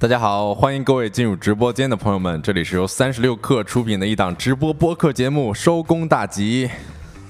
[0.00, 6.66] 大家好，欢迎各位进入直播间的朋友们，这里是由三十六氪出品的一档直播播客节目《收工大吉》。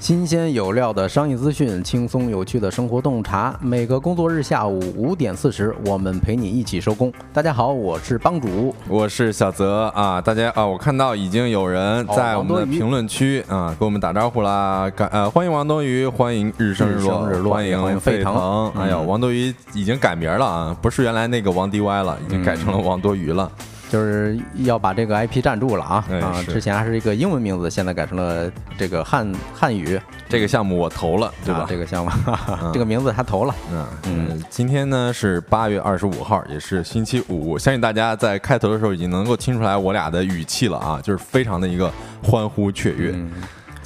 [0.01, 3.55] 新鲜有料的商业资讯，轻松有趣的生活洞察。
[3.61, 7.13] 每个工作日下午五点四十，我们陪你一起收工。
[7.35, 10.19] 大家好，我是帮主，我是小泽啊。
[10.19, 14.91] 大家啊，我看到已经有人在我们的评论区啊给我们打招呼啦。
[14.97, 18.71] 感呃，欢迎王多鱼，欢迎日升日落，欢迎沸腾。
[18.71, 23.53] 哎呦，王多鱼已经改名了啊，不是原来那个王 DY 了，已经改成了王多鱼了。
[23.91, 26.41] 就是要把这个 IP 站住了啊啊！
[26.47, 30.01] 之前还是一个英文名字，现在改成了这个汉汉语。
[30.29, 31.67] 这个项目我投了，对吧？
[31.69, 32.11] 这个项目，
[32.73, 33.55] 这个名字他投了。
[33.73, 34.43] 嗯嗯。
[34.49, 37.59] 今天呢是八月二十五号，也是星期五。
[37.59, 43.13] 相信大家在开头的时候已经能够听出来我俩的语气了啊，就是非常的一个欢呼雀跃。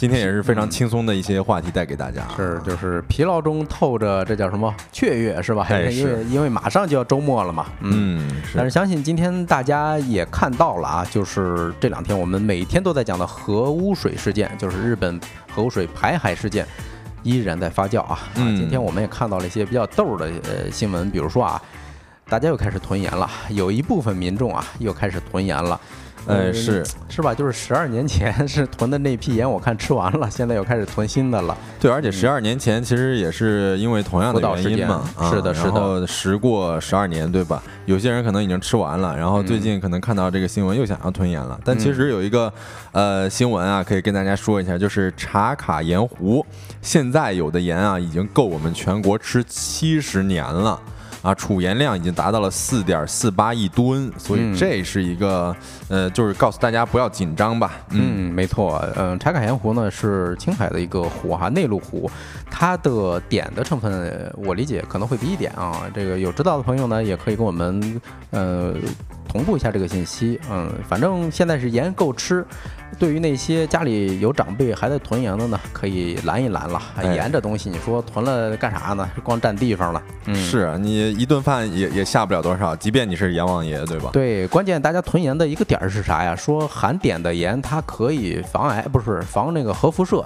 [0.04, 5.66] 今天也是非常轻松的一些话题带给大家，是就是疲劳中透着这叫什么雀跃是吧？
[5.70, 15.18] 因为因为马上就要周末了嘛，嗯，但是相信今天大家也看到了啊，就是这两天我们每天都在讲的核污水事件，就是日本
[15.50, 16.66] 核污水排海事件
[17.22, 18.18] 依然在发酵啊。
[18.34, 21.58] 啊，今天我们也看到了一些比较逗的呃新闻，比如说啊，
[22.28, 25.80] 大家又开始囤盐了，有一部分民众啊又开始囤盐了。
[26.26, 27.34] 呃，是是吧？
[27.34, 31.56] 就是十二年前是囤的那批盐，我看吃完了，现在又开始囤新的了。
[31.78, 35.08] 对，而且十二年前其实也是因为同样的原因嘛。
[35.30, 35.68] 是的，是的。
[35.68, 37.62] 然后时过十二年，对吧？
[37.86, 41.60] 有些人可能已经吃完了，然后最近可能看到这个新闻又想要囤盐了。
[41.64, 42.52] 但其实有一个
[42.92, 46.44] 呃新闻啊，可以跟大家说一下，就是茶卡盐湖
[46.80, 50.80] 现在有的盐啊，已经够我们全国吃七十年了。
[51.24, 55.56] 啊，储盐量已经达到了四点四八亿吨，所以这是一个
[55.88, 57.72] 呃，就是告诉大家不要紧张吧。
[57.88, 62.10] 嗯，没错，嗯，茶卡盐湖呢是青海的一个湖哈，内陆湖，
[62.50, 65.90] 它的碘的成分我理解可能会低一点啊。
[65.94, 68.00] 这个有知道的朋友呢，也可以跟我们
[68.30, 68.74] 呃
[69.34, 70.38] 同步一下这个信息。
[70.48, 72.46] 嗯，反正现在是盐够吃。
[73.00, 76.80] 对于那些家里有长辈还在囤盐的呢，可以拦一拦了。
[77.02, 79.10] 盐这东西，你说囤了干啥呢？
[79.24, 80.00] 光占地方了。
[80.26, 84.10] 嗯，是啊，你一顿饭也也下不了多少，即便你是阎王爷，对吧？
[84.12, 86.36] 对，关键大家囤盐的一个点儿是啥呀？
[86.36, 90.24] 说含碘的盐它可以防癌，不是防那个核辐射。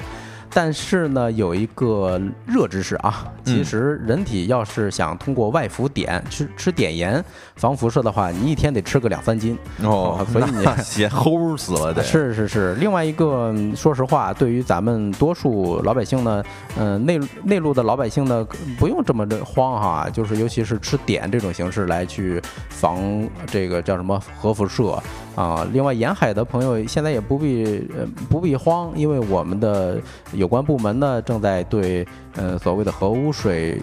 [0.53, 7.22] 但是呢，有一个热知识啊，其实人体要是想通过外服碘吃吃碘盐
[7.56, 12.03] 防辐射的话，你一天得吃个两三斤哦，所以你 先齁死了得。
[12.03, 16.42] 是是是，另外一个，说实话，对于咱们多数老百姓呢，
[16.78, 18.47] 嗯，内内陆的老百姓呢，
[18.78, 22.98] 不用这么的慌哈，就是尤其是吃碘这种形式来去防
[23.47, 25.00] 这个叫什么核辐射。
[25.38, 29.97] 啊，另外沿海的朋友现在也不必呃不必慌，因为我们的
[30.32, 32.04] 有关部门呢正在对
[32.34, 33.81] 呃所谓的核污水。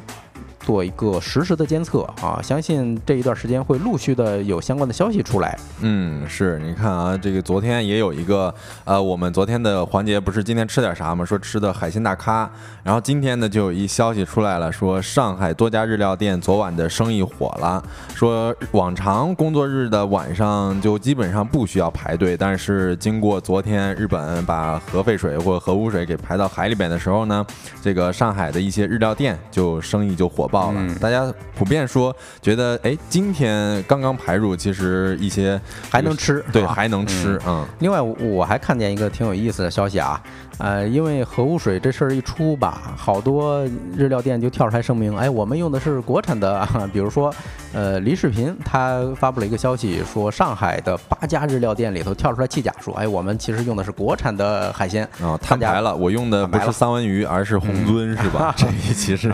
[0.66, 5.56] 做一个实时的监测啊，相信这一段时间会陆续的有相关的消息出来。
[5.82, 8.54] 嗯，是你看啊，这个昨天也有一个
[8.84, 11.24] 呃，我们昨天的环节不是今天吃点啥吗？
[11.24, 12.50] 说吃的海鲜大咖，
[12.82, 17.84] 然后今天呢就有一消息出来了，说上海多家日料店昨晚的生意火了，
[18.16, 27.46] 说往常工作日的晚上就基本上不需要排队，但是经过昨天日本把核废水或核污水给排到海里边的时候呢，
[27.84, 30.55] 这个上海的一些日料店就生意就火爆。
[30.56, 30.96] 爆了！
[31.02, 37.38] 大家普遍说觉得，哎，今天刚刚排入，其实一些还能吃，对，还能吃。
[37.46, 37.66] 嗯。
[37.80, 40.22] 另外，我还看见一个挺有意思的消息啊。
[40.58, 46.66] 呃，因为核污水这事儿一出吧，好多日料店就跳出来声明，哎，我们用的是国产的。
[46.94, 47.34] 比如说，
[47.74, 55.04] 呃，黎世平他发布了一个消息，说上海的八家日料店里头跳出来弃甲，说，哎，我们其实用的是国产的海鲜。
[55.22, 58.54] 啊，摊牌了，我用的不是三文鱼，而是红鳟，是吧？
[58.58, 59.30] 这其实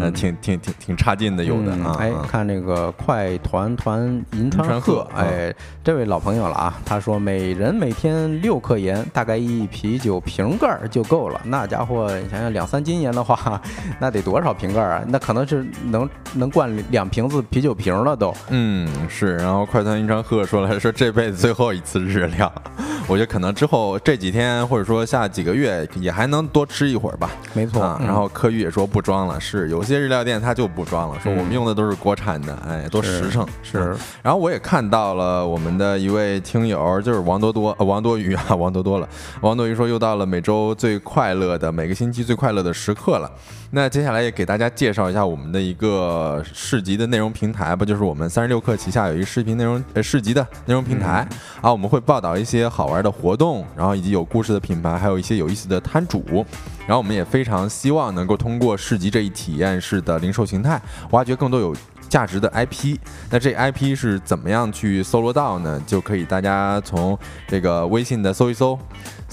[0.00, 1.96] 呃，挺挺挺挺差劲的，有的啊。
[2.00, 5.54] 哎，看那个快团团银川鹤，哎，
[5.84, 10.20] 这位老朋友了啊，他说每人每天六克盐，大概一啤酒。
[10.24, 13.60] 瓶盖就够了，那家伙，你想想两三斤盐的话，
[14.00, 15.04] 那得多少瓶盖啊？
[15.06, 18.34] 那可能是能能灌两瓶子啤酒瓶了都。
[18.48, 19.36] 嗯，是。
[19.36, 22.50] 然后快餐云川鹤说了，说这辈子最后一次日料，
[23.06, 27.30] 我觉得可能之后这几天或者说下几个月也还能多吃一会儿吧。
[27.52, 27.82] 没错。
[28.00, 33.46] 然后柯宇也说不装了，是有些日料店他就不装了，说我们用的都是国产的，哎，多实诚。
[33.62, 33.94] 是。
[34.22, 39.06] 然后我也看到了我们的一位听友，就是王多多，王多鱼啊， 王多多了。
[39.42, 40.13] 王多鱼说又到。
[40.14, 43.28] 到了每周最快乐的每个星期最快乐的时刻了，
[43.72, 47.32] 那接下来也给大家介绍一下我们的一个市集的内容。
[47.32, 51.26] 平台吧，就是我们三十六氪旗下有一个视频内容呃市集的内容平台
[51.60, 56.46] 啊，我们会报道一些好玩的活动，然后以及有故事的品牌，还有一些有意思的摊主。
[56.86, 60.80] 然后我们也非常希望能够通过市集这一体验式的零售形态，
[61.10, 61.74] 挖掘更多有
[62.08, 62.96] 价值的 IP。
[63.30, 65.82] 那这 IP 是怎么样去搜罗到呢？
[65.86, 67.18] 就可以大家从
[67.48, 68.78] 这个微信的搜一搜，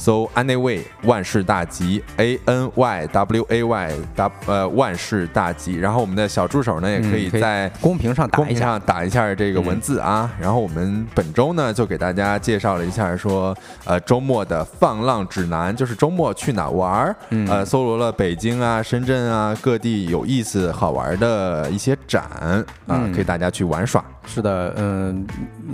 [0.02, 5.76] 搜 Anyway 万事大吉 A N Y W A Y W 呃万事大吉。
[5.76, 10.28] 然后我们的小助手呢，也可以在公屏上打公屏一下，上打一下这个文字啊。
[10.40, 13.56] 然后我们本周呢，就给大家介绍了一下说，
[13.86, 17.16] 呃，周末的放浪指南，就是周末去哪玩儿。
[17.30, 24.04] 嗯呃，搜罗了北京啊、深圳啊各地有意思好玩的一些展啊，嗯可以大家去玩耍。
[24.26, 25.26] 是的，嗯，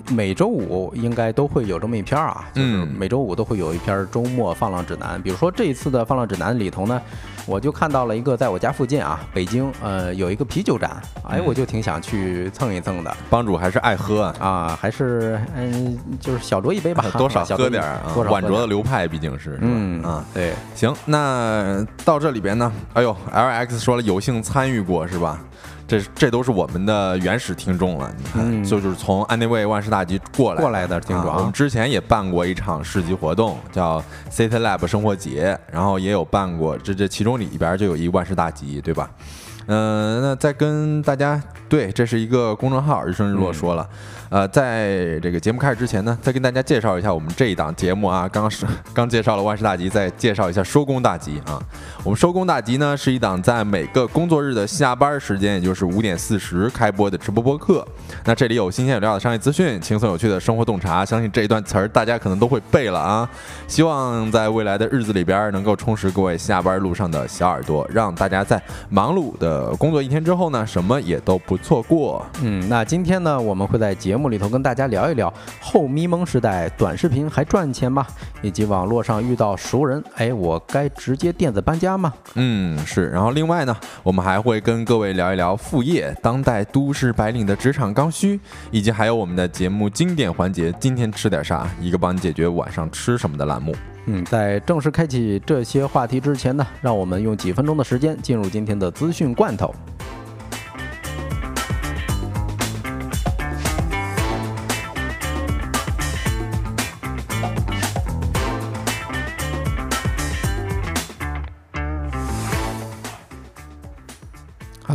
[0.09, 5.21] 每周五应该都会有这么一篇儿啊，就是嗯每周五都会有一篇儿周末放浪指南。
[5.21, 7.01] 比如说这一次的放浪指南里头呢，
[7.45, 17.83] 我就看到了一个在我家附近啊，北京呃有一个啤酒展，哎，嗯我就挺想去蹭一蹭的帮主还是爱喝啊，啊，还是嗯就是小酌一杯吧， 多少喝点
[18.13, 18.23] 多。
[18.23, 20.25] 少晚酌的流派毕竟是是嗯啊。
[20.33, 25.39] 对，行，那到这里边呢，哎呦，LX 说了有幸参与过是吧？
[25.87, 28.63] 这这都是我们的原始听众了，你看，嗯。
[28.63, 31.37] 就是从 Anyway 万事大吉过来过来的听众啊。
[31.37, 39.09] 我们之前也办过一场市集活动，叫 City Lab 生活节，然后也有办过，这这其中里边就有一万事大吉，对吧？
[39.69, 43.89] 嗯、那再跟大家对，这是一个公众号，日升日落说了，
[44.29, 51.61] 呃，在这个节目开始之前呢，再跟大家介绍一下我们这一档节目啊，刚是 刚介绍了万事大吉，再介绍一下收工大吉啊。
[52.03, 57.87] 我们收工大吉呢是一档在每个工作日的下班时间，也就是五点四十开播的直播播客。
[58.25, 63.29] 那这里有新鲜有料的商业资讯，轻松有趣的生活洞察，相信这一段词儿大家可能都会背了啊。
[63.67, 72.25] 希望在未来的日子里边能够充实各位下班路上的小耳朵，让大家在忙碌的工作一天之后呢，什么也都不错过。
[72.41, 78.05] 嗯，那今天呢，我们会在节里头跟大家聊一聊后咪蒙时代短视频还赚钱吗？
[78.41, 82.13] 以及网络上遇到熟人，哎，我该直接电子搬家吗？
[82.35, 83.09] 嗯，是。
[83.09, 88.39] 然后另外呢，我们还会跟各位聊一聊副业、当代都市白领的职场刚需，
[88.71, 93.75] 以及还有我们的节目经典环节“今天吃点啥”，一个帮你解决晚上吃什么的栏目。
[94.05, 99.73] 嗯，在正式开启这些话题之前呢，让我们用几分钟的时间进入今天的资讯罐头。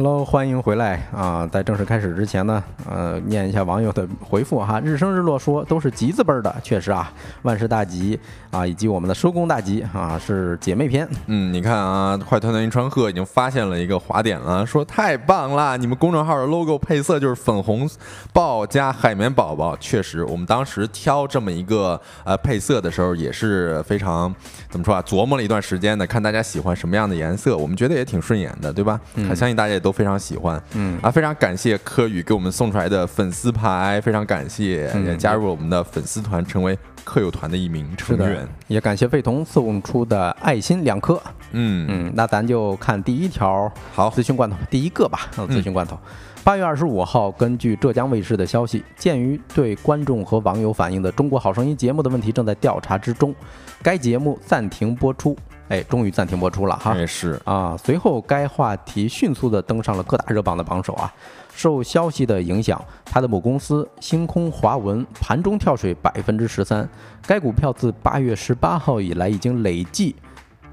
[0.02, 1.46] Hello，欢迎回来啊！
[1.46, 2.60] 在正式开始之前呢，
[2.90, 4.81] 呃，念一下网友的回复哈。
[4.81, 7.12] 日升日落说都是吉字辈儿的，确实啊，
[7.43, 8.19] 万事大吉
[8.50, 11.08] 啊，以及我们的收工大吉啊，是姐妹篇。
[11.26, 15.76] 嗯，你看啊，快团团一川鹤已经发现了一个滑点了，说太棒啦！
[15.76, 17.88] 你们公众号的 logo 配色就是粉红
[18.32, 24.34] 豹加海绵宝宝，确实，我们当时挑这么一个呃配色的时候也是非常
[24.69, 29.00] 怎么说啊，琢磨了一段时间的，看大家喜欢什么样的颜色，我们觉得也挺顺眼的，对吧？
[29.14, 30.60] 嗯，相信大家也都非常喜欢。
[30.74, 41.20] 嗯啊，非常感谢柯宇给我们送出来的粉丝牌，非常感谢，嗯也加入了我们的粉丝团，成为客友团的一名成员。，也感谢费童送出的爱心两颗。
[41.52, 45.30] 嗯，嗯，那咱就看第一条好，资讯罐头，第一个吧。
[45.36, 45.98] 啊，资讯罐头。
[46.44, 53.32] 八月二十五号，根据浙江卫视的消息，鉴于对观众和网友反映的《中国好声音》节目的问题正在调查之中，
[53.81, 55.36] 该节目暂停播出。
[55.72, 56.94] 哎，终于暂停播出了哈。
[56.94, 61.10] 也是，啊，随后该话题迅速地登上了各大热榜的榜首啊。
[61.55, 66.86] 受消息的影响，他的母公司星空华文盘中跳水百分之十三，
[67.26, 70.14] 该股票自八月十八号以来已经累计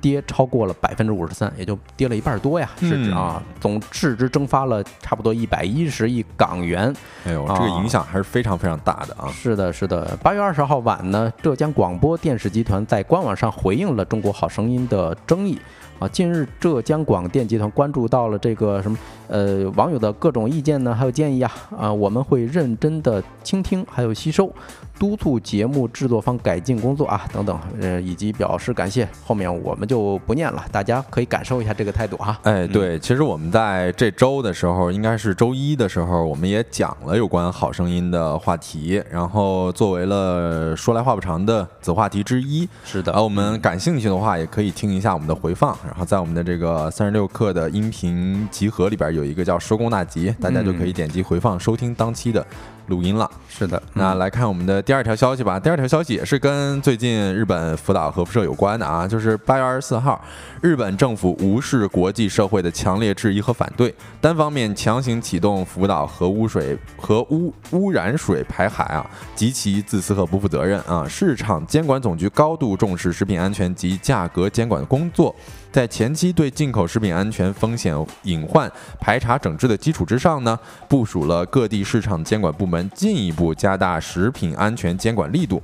[0.02, 6.94] 跌超过了百分之五十三，也就跌了一半多呀，市值啊，总市值蒸发了差不多一百一十亿港元。
[7.26, 9.28] 哎呦，啊这个影响还是非常非常大的啊。
[9.32, 10.18] 是的，是的。
[10.24, 15.60] 八月二十号晚呢，浙江广播电视集团在官网上回应了《中国好声音》的争议。
[16.00, 24.50] 啊，近日浙江广电集团关注到了这个什么呃网友的各种意见呢，还有建议啊啊，我们会认真的倾听，还有吸收，
[24.98, 29.06] 督促节目制作方改进工作啊等等，呃以及表示感谢。
[29.26, 32.40] 后面我们就不念了，大家可以感受一下这个态度哈。
[32.44, 42.66] 哎，对，其实我们在这周的时候，应该是周一的时候，我们也讲了有关《好声音》的话题，然后作为了说来话不长的子话题之一。
[42.86, 52.46] 是的啊，我们感兴趣的话，也可以听一下我们的回放，然后在我们的这个三十六课的音频集合里边有一个叫“收工大集”，大家就可以点击回放收听当期的
[52.90, 53.30] 录音了。
[53.48, 55.60] 是的，那来看我们的第二条消息吧。
[55.60, 60.22] 第二条消息也是跟最近日本福岛核辐射有关的啊，就是八月二十四号，
[60.62, 69.06] 日本政府无视国际社会的强烈质疑和反对，单方面强行启动福岛核污水、核污污染水排海啊，
[69.36, 71.06] 极其自私和不负责任啊！
[71.08, 75.36] 市场监管总局高度重视食品安全及价格监管工作。
[75.72, 85.62] 在前期对进口食品安全风险隐患排查整治的基础之上呢，部署了各地市场监管部门进一步加大食品安全监管力度。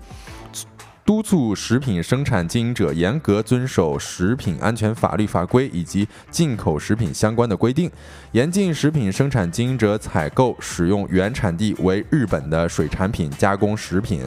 [1.05, 7.87] 督促食品生产经营者严格遵守食品安全法律法规以及进口食品相关的规定，
[8.31, 14.23] 严禁食品生产经营者采购使用原产地为日本的水产品加工食品、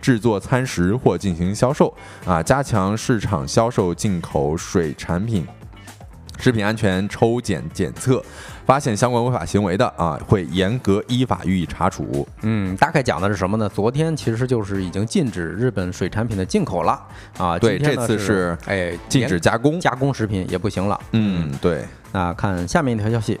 [0.00, 1.92] 制作餐食或进行销售。
[2.24, 5.44] 啊，加强市场销售进口水产品。
[6.40, 8.22] 食品安全抽检检测，
[8.64, 12.26] 发现相关违法行为的啊，会严格依法予以查处。
[12.42, 13.68] 嗯，大概讲的是什么呢？
[13.68, 17.00] 昨天其实就是已经禁止日本水产品的进口了
[17.36, 17.58] 啊。
[17.58, 19.78] 对，这次是哎禁止加工。
[19.80, 21.00] 加工食品也不行了。
[21.12, 21.84] 嗯，对。
[22.12, 23.38] 那看下面一条消息，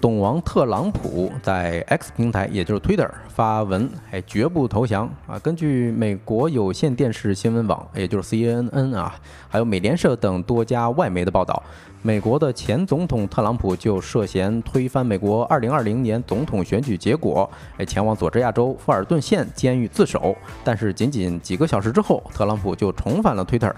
[0.00, 5.38] 懂王特朗普在 X 平台，也就是 Twitter 发文，哎，绝不投降啊！
[5.38, 9.14] 根据美国有线电视新闻网，也就是 CNN 啊，
[9.48, 11.62] 还有美联社等多家外媒的报道，
[12.02, 20.34] 美国的前总统特朗普就涉嫌推翻美国2020年总统选举结果，哎，前往佐治亚州富尔顿县监狱自首。
[20.64, 23.72] 但是仅仅几个小时之后，特朗普就重返了 Twitter。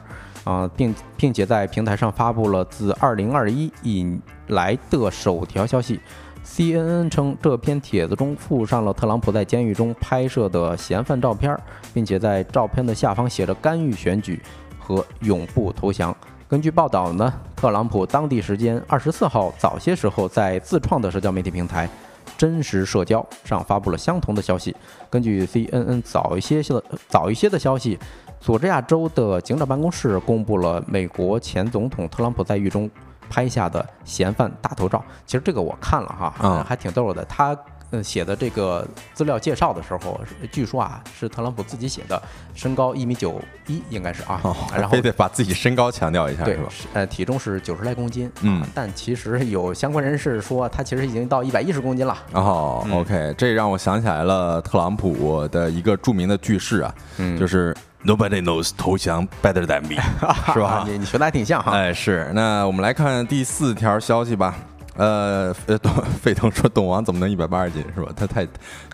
[0.45, 6.01] 啊，并并且在平台上发布了自2021以来的首条消息。
[6.45, 11.57] CNN 称，这篇帖子中附上了特朗普在监狱中拍摄的嫌犯照片，
[11.95, 14.43] 并且在照片的下方写着“干预选举”
[14.81, 16.13] 和“永不投降”。
[16.53, 21.89] 根据报道呢，特朗普当地时间二十四号早些时候在自创的社交媒体平台
[22.37, 24.77] “真实社交”上发布了相同的消息。
[25.09, 27.99] 根据 CNN 早一些的早一些的消息。
[28.39, 32.91] 佐治亚州的警长办公室公布了美国前总统特朗普在狱中
[33.31, 35.03] 拍下的嫌犯大头照。
[35.25, 37.25] 其实这个我看了哈，嗯还挺逗的。
[37.25, 37.57] 他
[37.93, 38.85] 呃写的这个
[39.15, 40.21] 资料介绍的时候，
[40.51, 42.21] 据说啊是特朗普自己写的，
[42.55, 52.19] 身高一米九一应该是啊，哦，然后非得把自己身高强调一下对是吧？，呃，体重是九十来公斤，嗯啊，但其实有相关人士说他其实已经到一百一十公斤了。
[52.33, 60.03] 哦、o k 这让我想起来了特朗普的一个著名的句式啊，嗯就是 Nobody knows 投降 better than me，
[60.53, 60.85] 是吧？
[60.89, 61.71] 你你学的还挺像哈。
[61.71, 62.29] 哎，是。
[62.35, 64.57] 那我们来看第四条消息吧。
[64.97, 65.91] 呃，呃，董
[66.23, 68.13] 沸腾说董王怎么能一百八十斤是吧？
[68.15, 68.47] 他太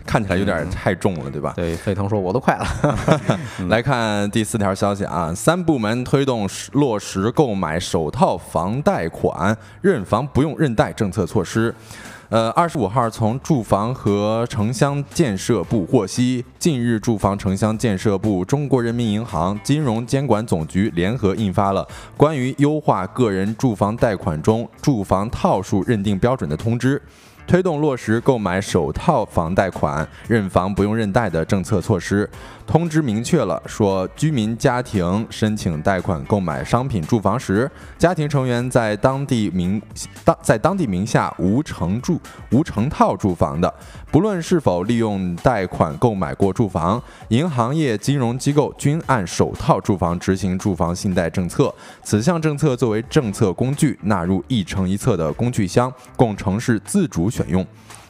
[0.05, 1.53] 看起来有点太重了，对吧？
[1.55, 2.65] 对，沸腾说我都快了。
[3.67, 11.73] 来看第四条消息啊，三部门推动落实购买首套房贷款认房不用认贷政策措施。
[12.29, 27.01] 呃，二十五号从住房和城乡建设部获悉，近日住房城乡建设部、中国人民银行、金融监管总局联合印发了关于优化个人住房贷款中住房套数认定标准的通知。
[27.49, 32.29] 推动落实购买首套房贷款认房不用认贷的政策措施。
[32.67, 39.81] 通知明确了，说居民家庭申请贷款购买商品住房时，家庭成员在当地名
[40.23, 43.73] 当在当地名下无承住无成套住房的，
[44.11, 51.73] 不论是否利用贷款购买过住房，银行业金融机构均按首套住房执行住房信贷政策。
[52.03, 57.65] 此项政策作为政策工具纳入一城一策的工具箱，供城市自主选用。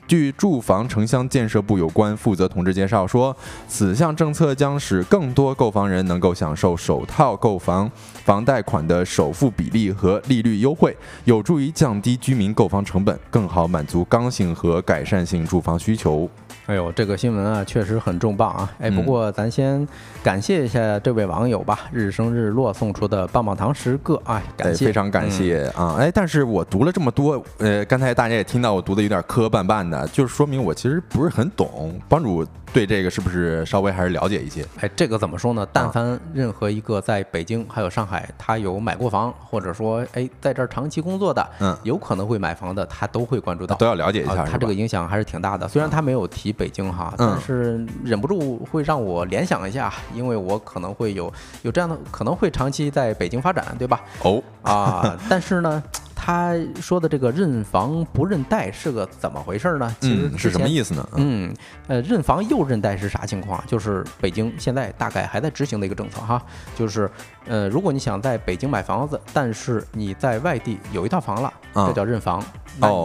[0.08, 3.36] 据住房城乡建设部有关负责同志介绍说，
[3.68, 7.88] 此项政策将使更多购房人能够享受首套购房
[8.26, 16.28] 房贷款的首付比例和利率优惠，有助于降低居民购房成本，更好满足刚性和改善性住房需求。
[16.70, 18.72] 哎呦，这个新闻啊，确实很重磅啊！
[18.78, 19.88] 哎，不嗯过咱先
[20.22, 25.96] 感谢一下这位网友吧，日升日落送出的棒棒糖十个，哎，感，谢，非常感谢啊！
[25.98, 32.00] 哎，但是我读了这么多，呃，刚才大家也听到我读的有点磕磕绊绊的，就是说明我其实不是很懂。
[32.08, 34.66] 帮主对这个是不是稍微还是了解一些？
[34.80, 35.68] 哎，这个怎么说呢？
[35.72, 44.74] 但凡任何一个在北京还有上海，他有买过房，或者说哎在这儿长期工作的，嗯有可能会买房的，他都会关注到，都要了解一下，他这个？
[44.80, 45.68] 影响还是挺大的。
[45.68, 51.32] 虽然他没有提北京哈，嗯但是忍不住会让我联想一下，因为我可能会有
[51.64, 54.00] 有这样的，可能会长期在北京发展，对吧？
[54.24, 55.84] 哦，啊，但是呢，
[56.22, 59.96] 他说的这个认房不认贷是个怎么回事呢？
[60.02, 60.68] 其实嗯，是什么？
[60.68, 61.10] 意思呢？
[61.16, 61.56] 嗯，
[61.88, 63.64] 呃，认房又认贷是啥情况？
[63.66, 66.42] 就是北京现在大概还在执行的一个政策哈，
[66.76, 67.10] 就是
[67.48, 72.44] 呃，如果你想在北京买房子，但是你在外地有一套房了，啊这叫认房，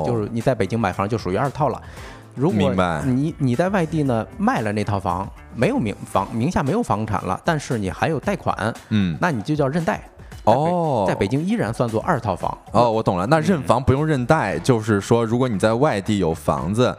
[0.05, 1.81] 就是你在北京买房就属于二套了。
[2.35, 10.03] 如果明白你你在外地呢卖了那套房，没有名房名下没有房产了，但是你还有贷款，嗯，那你就叫认贷。
[10.45, 12.57] 哦，在北京依然算作二套房。
[12.73, 13.27] 哦，我懂了。
[13.27, 16.97] 那认房不用认贷，就是说，如果你在外地有房子，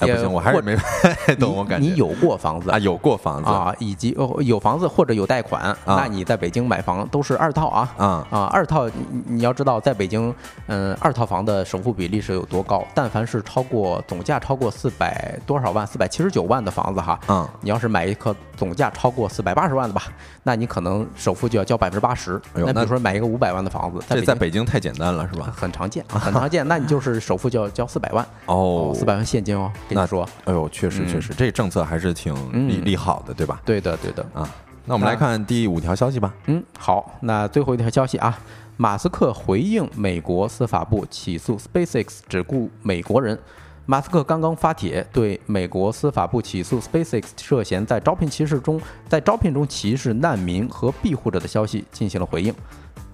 [0.00, 1.56] 哎，不也行，我还是没太懂。
[1.56, 7.94] 我感觉你有过房子啊，有过房子啊，以及哦有房子或者有贷款，那你在北京买房都是二套啊。
[7.96, 10.34] 啊啊，二套你你要知道，在北京，
[10.66, 12.84] 嗯，二套房的首付比例是有多高？
[12.94, 20.02] 但凡是超过总价超过四百多少万，四百七十九万的房子哈，嗯，你要是买一个总价超过四百八十万的吧，
[20.42, 22.40] 那你可能首付就要交百分之八十。
[22.52, 25.52] 那那比如说买一个五百万的房子，这在北北京太简单了，是吧？
[25.56, 33.60] 很常见，很常见，那你就是首付就要交四百万哦，四百万现金哦，跟那你说，哎呦，确实嗯确实，这政策还是挺利嗯利好的，对吧？
[33.64, 34.24] 对的对的。
[34.32, 34.48] 啊，
[34.86, 36.32] 那我们来看第五条消息吧。
[36.46, 38.38] 嗯，好，那最后一条消息啊，
[38.76, 43.38] 马斯克回应美国司法部起诉 SpaceX 只雇美国人。
[43.86, 52.54] 马斯克刚刚发帖对美国司法部起诉 SpaceX 涉嫌在招聘歧视中，在招聘中歧视难民和庇护者的消息进行了回应。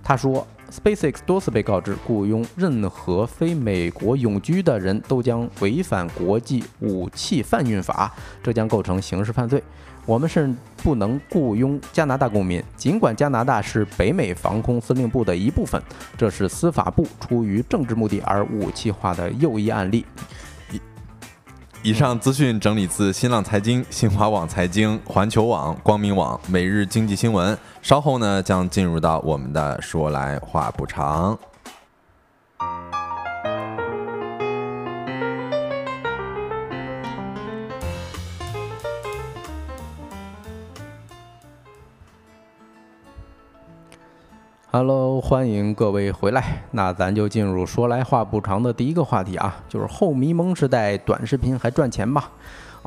[0.05, 9.63] 他说，SpaceX 多次被告知雇佣任何非美国永居的人都将违反国际武器贩运法，这将构成刑事犯罪。
[10.05, 15.83] 我们是不能雇佣加拿大公民，尽管加拿大是北美防空司令部的一部分，
[16.17, 20.07] 这是司法部出于政治目的而武器化的又一案例。
[21.87, 27.57] 以上资讯整理自新浪财经、新华网财经、环球网、光明网、每日经济新闻。
[27.81, 31.39] 稍后呢，将进入到我们的说来话不长。
[44.79, 46.65] Hello，欢迎各位回来。
[46.73, 52.25] 那咱就进入说来话不长的第一个话题啊，就是后迷蒙时代短视频还赚钱吗？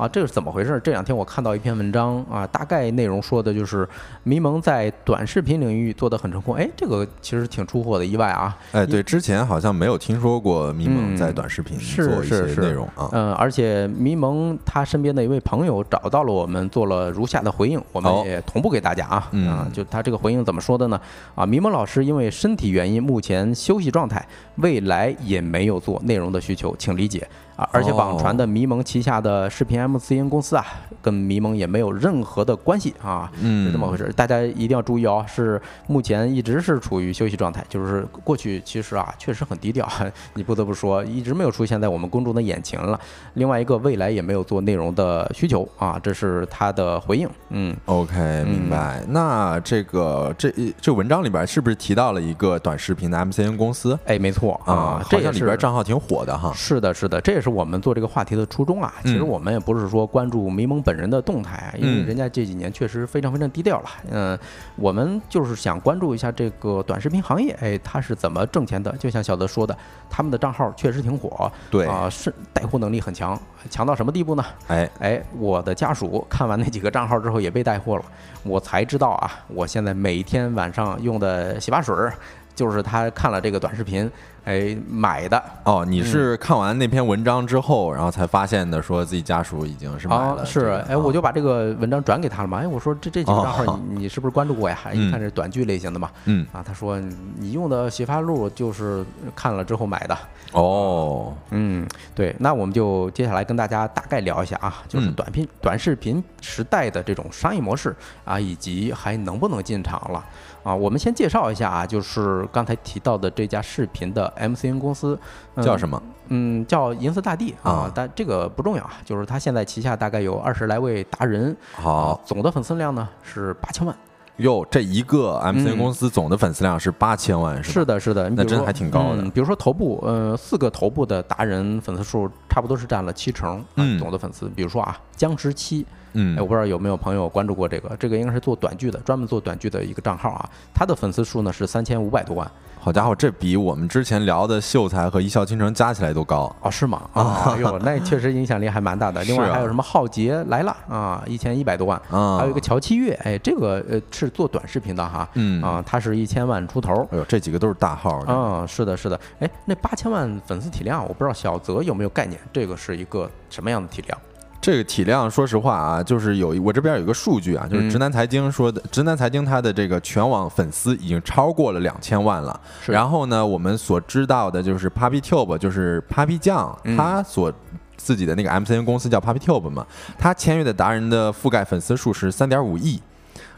[0.00, 0.80] 啊，这是怎么回事？
[0.82, 3.86] 这两天我看到一篇文章啊，大概内容说的就是
[4.22, 6.54] 迷蒙在短视频领域做得很成功。
[6.54, 8.56] 哎，这个其实挺出乎我的意外啊。
[8.72, 13.10] 哎，对，之前好像没有听说过迷蒙嗯在短视频是做一些是是内容啊。
[13.12, 19.28] 嗯，而且迷蒙他身边的一位朋友找到了我们，做了如下的回应，我们哦也同步给大家啊。
[19.32, 20.98] 嗯啊，就他这个回应怎么说的呢？
[21.34, 27.28] 啊，迷蒙老师因为身体原因目前休息状态，未来也没有做内容的需求，请理解
[27.60, 27.68] 啊。
[27.72, 30.64] 而且网传的迷蒙旗下的视频 MCN 公司啊，
[31.02, 33.30] 跟迷蒙也没有任何的关系啊。
[33.40, 35.24] 嗯，是这么回事，大家一定要注意哦。
[35.28, 39.88] 是目前一直是处于休息状态，就是过去其实啊确实很低调，
[40.34, 42.98] 你不得不说一直没有出现在我们公众的眼前了。
[43.34, 47.28] 另外一个，未来也没有做内容的需求啊，这是他的回应。
[47.50, 49.02] 嗯，OK，明白。
[49.08, 55.02] 那这个这这文章里边是不是提到了一个短视频的 MCN 公司哎，没错啊？
[55.04, 56.52] 好像里边账号挺火的哈。
[56.54, 58.92] 是的，是的，这也是我们做这个话题的初衷啊。
[59.02, 63.90] 其实嗯我们也不是说关注迷蒙本人的动态啊，因为嗯人家这几年确实非常非常低调了。
[64.10, 64.38] 嗯，
[64.76, 68.90] 我们就是想关注一下这个短视频行业，哎，它是怎么挣钱的？
[68.96, 69.76] 就像小德说的，
[70.08, 74.44] 他们的账号确实挺火，对，啊，是带货能力很强，强到什么地步呢？
[74.68, 78.04] 哎，哎，我的家属看完那几个账号之后也被带货了，
[78.42, 82.12] 我才知道啊，我现在每天晚上用的洗发水儿，
[82.54, 84.10] 就是他看了这个短视频，
[84.44, 85.42] 哎买的。
[85.64, 92.58] 哦，你嗯是看完那篇文章之后，然后才发现的，说自己家属已经是买啊，了、是，哎，我就把这个文章转给他了嘛。
[92.58, 94.78] 哎，我说这这几个账号哦你 你是不是关注过呀？
[94.92, 96.10] 嗯一看是短剧类型的嘛。
[96.24, 96.98] 嗯啊，他说
[97.38, 100.16] 你用的洗发露就是看了之后买的。
[100.52, 110.24] 哦，嗯，对，那我们就接下来跟大家大概聊一下啊，就是嗯短频、短视频时代的这种商业模式啊，以及还能不能进场了
[110.62, 110.74] 啊。
[110.74, 115.18] 我们先介绍一下啊，就是刚才提到的这家视频的 MCN 公司、
[115.54, 116.02] 嗯、叫什么？
[116.28, 123.94] 嗯，叫银色大地啊啊，但这个不重要啊，就是它现在旗下大概有二十来位达人，啊好，总的粉丝量呢是八千万。
[124.36, 133.62] 哟，这一个 MCN 嗯公司总的粉丝量是八千万，是的，是的，那真还挺高的嗯比如说头部，呃，四个头部的达人粉丝数差不多是占了七成，
[133.98, 134.48] 总的粉丝。
[134.48, 142.50] 比如说啊，僵尸七，嗯哎，我不知道有没有朋友关注过这个，这个应该是做短剧的，专门做短剧的一个账号啊，他的粉丝数呢是三千五百多万。
[142.82, 146.50] 好家伙，这比我们之前聊的秀才和一笑倾城加起来都高。
[146.62, 147.02] 哦，是吗？
[147.12, 149.22] 啊， 哎呦，那确实影响力还蛮大的。
[149.24, 157.06] 另外还有什么浩劫来了啊，一千一百多万，啊，还有一个乔七月，哎，这个呃是做短视频的哈，嗯啊，他是一千万出头。
[157.12, 158.32] 哎呦，这几个都是大号的。
[158.32, 164.18] 啊、是的，是的，哎，那八千万粉丝体量，我不知道小泽有没有概念，这个是一个什么样的体量？
[164.60, 172.60] 这个体量，说实话啊，就是有我这边有一个数据啊，就是嗯直男财经说的，直男财经它的这个全网粉丝已经超过了两千万了。
[172.86, 177.52] 然后呢，我们所知道的就是 Papi Tube，就是 Papi 酱，嗯它所
[177.96, 179.86] 自己的那个 MCN 公司叫 PapiTube 嘛，
[180.18, 183.00] 他签约的达人的覆盖粉丝数是三点五亿。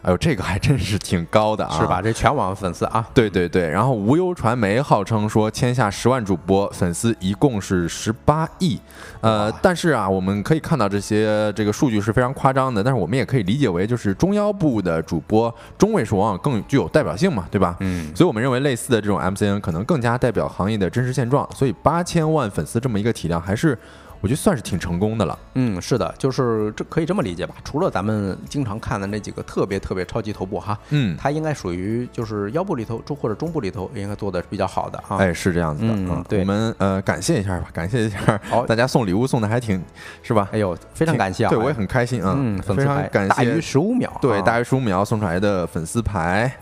[0.02, 2.02] 哎呦，这个还真是挺高的啊，是吧？
[2.02, 3.68] 这全网粉丝啊，对对对。
[3.68, 8.80] 然后无忧传媒号称说签下十万主播，粉丝一共是十八亿。
[9.20, 17.76] 呃，但是啊，我们可以看到这些这个数据是非常夸张的，但是我们也可以理解为就是中腰部的主播中位数往往更具有代表性嘛，对吧？
[17.78, 18.12] 嗯。
[18.14, 21.48] 所以我们认为类似的这种 MCN 可能更加代表行业的真实现状。
[21.54, 23.78] 所以八千万粉丝这么一个体量还是。
[24.22, 25.36] 我觉得算是挺成功的了。
[25.54, 27.56] 嗯，是的，就是这可以这么理解吧。
[27.64, 35.16] 除了咱们经常看的那几个特别特别超级头部哈，嗯，它应该属于就是腰部里头中或者中部里头应该做的比较好的啊。
[35.18, 36.24] 哎，是这样子的嗯。
[36.28, 38.40] 对，我们呃感谢一下吧，感谢一下。
[38.44, 39.82] 好， 大家送礼物送的还挺
[40.22, 40.48] 是吧？
[40.52, 41.50] 哎呦，非常感谢啊！
[41.50, 42.34] 对我也很开心啊。
[42.38, 43.34] 嗯，非常感谢。
[43.34, 46.52] 大于十五秒，对，大于十五秒送出来的粉丝牌。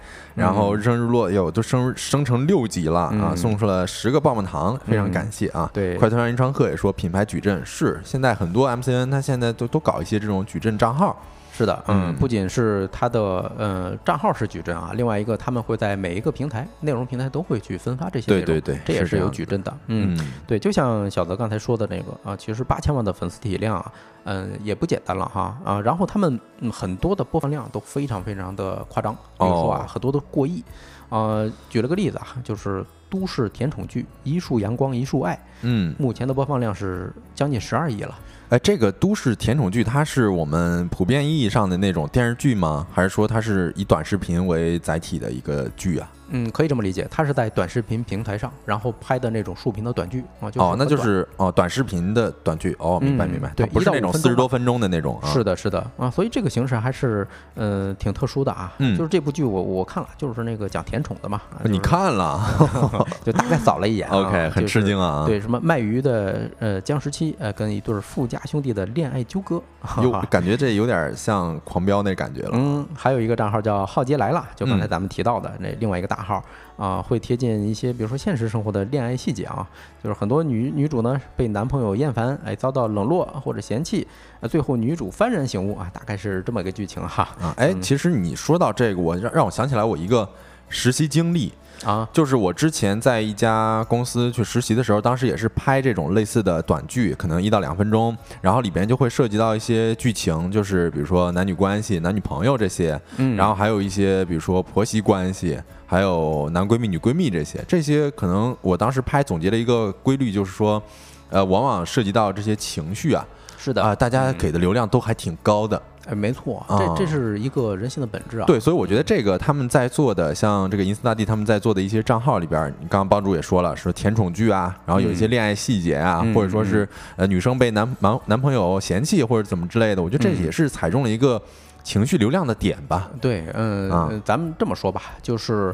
[0.40, 3.34] 然后日升日落，哟，都升升成六级了啊！
[3.36, 5.70] 送出了十个棒棒糖，非常感谢啊！
[5.72, 11.16] 对，快团团银川鹤也说，品牌矩阵是现在很多 MCN，他现在都都搞一些这种矩阵账号。
[11.60, 13.20] 是的，嗯，不仅是他的
[13.58, 19.76] 呃账号是矩阵啊，另外一个他们会在每一个平台内容平台都会去分发这些内容，对对对，这也是有矩阵的。
[19.88, 23.92] 嗯，对，就像小泽刚才说的那个啊，其实八千万的粉丝体量啊，
[24.24, 25.78] 嗯，也不简单了哈啊。
[25.78, 26.40] 然后他们
[26.72, 30.64] 很多的播放量都非常非常的夸张，比如说啊，很多都过亿。
[31.10, 38.18] 呃，举了个例子啊，就是都市甜宠剧《一束阳光一束爱》，嗯，目前的播放量是将近十二亿了。
[38.50, 42.84] 哎，这个都市甜宠剧，它是我们普遍意义上的那种电视剧吗？
[42.92, 46.10] 还是说它是以短视频为载体的一个剧啊？
[46.30, 50.50] 嗯，可以这么理解，它是在短视频平台上，然后拍的那种竖屏的短剧啊。
[50.56, 55.20] 哦，那就是哦，短视频的短剧哦，明白明白，对，不是那种四十多分钟的那种。
[55.24, 58.72] 是的，是的啊，所以这个形式还是嗯挺特殊的啊。
[58.78, 61.40] 嗯，就是这部剧我我看了，就是那个讲甜宠的嘛。
[61.64, 62.40] 你看了？
[63.24, 64.08] 就大概扫了一眼。
[64.10, 65.24] OK，很吃惊啊。
[65.26, 69.60] 对，什么卖鱼的呃姜十七呃跟一对富家兄弟的恋爱纠葛，
[70.02, 72.50] 有 感觉这有点像狂飙那感觉了。
[72.52, 76.44] 嗯，还有一个账号叫浩杰来了，就刚才咱们提到的那另外一个大号。
[76.76, 79.68] 啊，会贴近一些，比如说现实生活的恋爱细节啊，
[80.02, 84.08] 就是很多女女主呢被男朋友厌烦，哎，遭到冷落或者嫌弃，
[84.40, 87.28] 啊，最后女主幡然醒悟啊，大概是这么一个剧情哈。
[87.38, 90.26] 啊，哎，其实你说到这个，我让让我想起来我一个
[90.70, 91.52] 实习经历。
[91.82, 110.82] 啊，就是我之前在一家公司去实习的时候，当时也是拍这种类似的短剧，可能一到两分钟，然后里边就会涉及到一些剧情，就是比如说男女关系、男女朋友这些，嗯，然后还有一些比如说婆媳关系，还有男闺蜜、女闺蜜这些，这些可能我当时拍总结了一个规律，就是说，
[111.30, 113.82] 呃，往往涉及到这些情绪啊，是的。
[113.82, 115.80] 啊，大家给的流量都还挺高的。
[116.10, 118.44] 哎，没错，这这是一个人性的本质啊。
[118.46, 131.40] 对，所以我觉得这个他们在做的，像这个银丝大帝他们在做的一些账号里边，你刚刚帮主也说了，说甜宠剧啊，然后有一些恋爱细节啊，或者说是呃女生被男男男朋友嫌弃或者怎么之类的，我觉得这也是踩中了一个
[131.84, 133.08] 情绪流量的点吧。
[133.20, 135.72] 对，嗯，咱们这么说吧，就是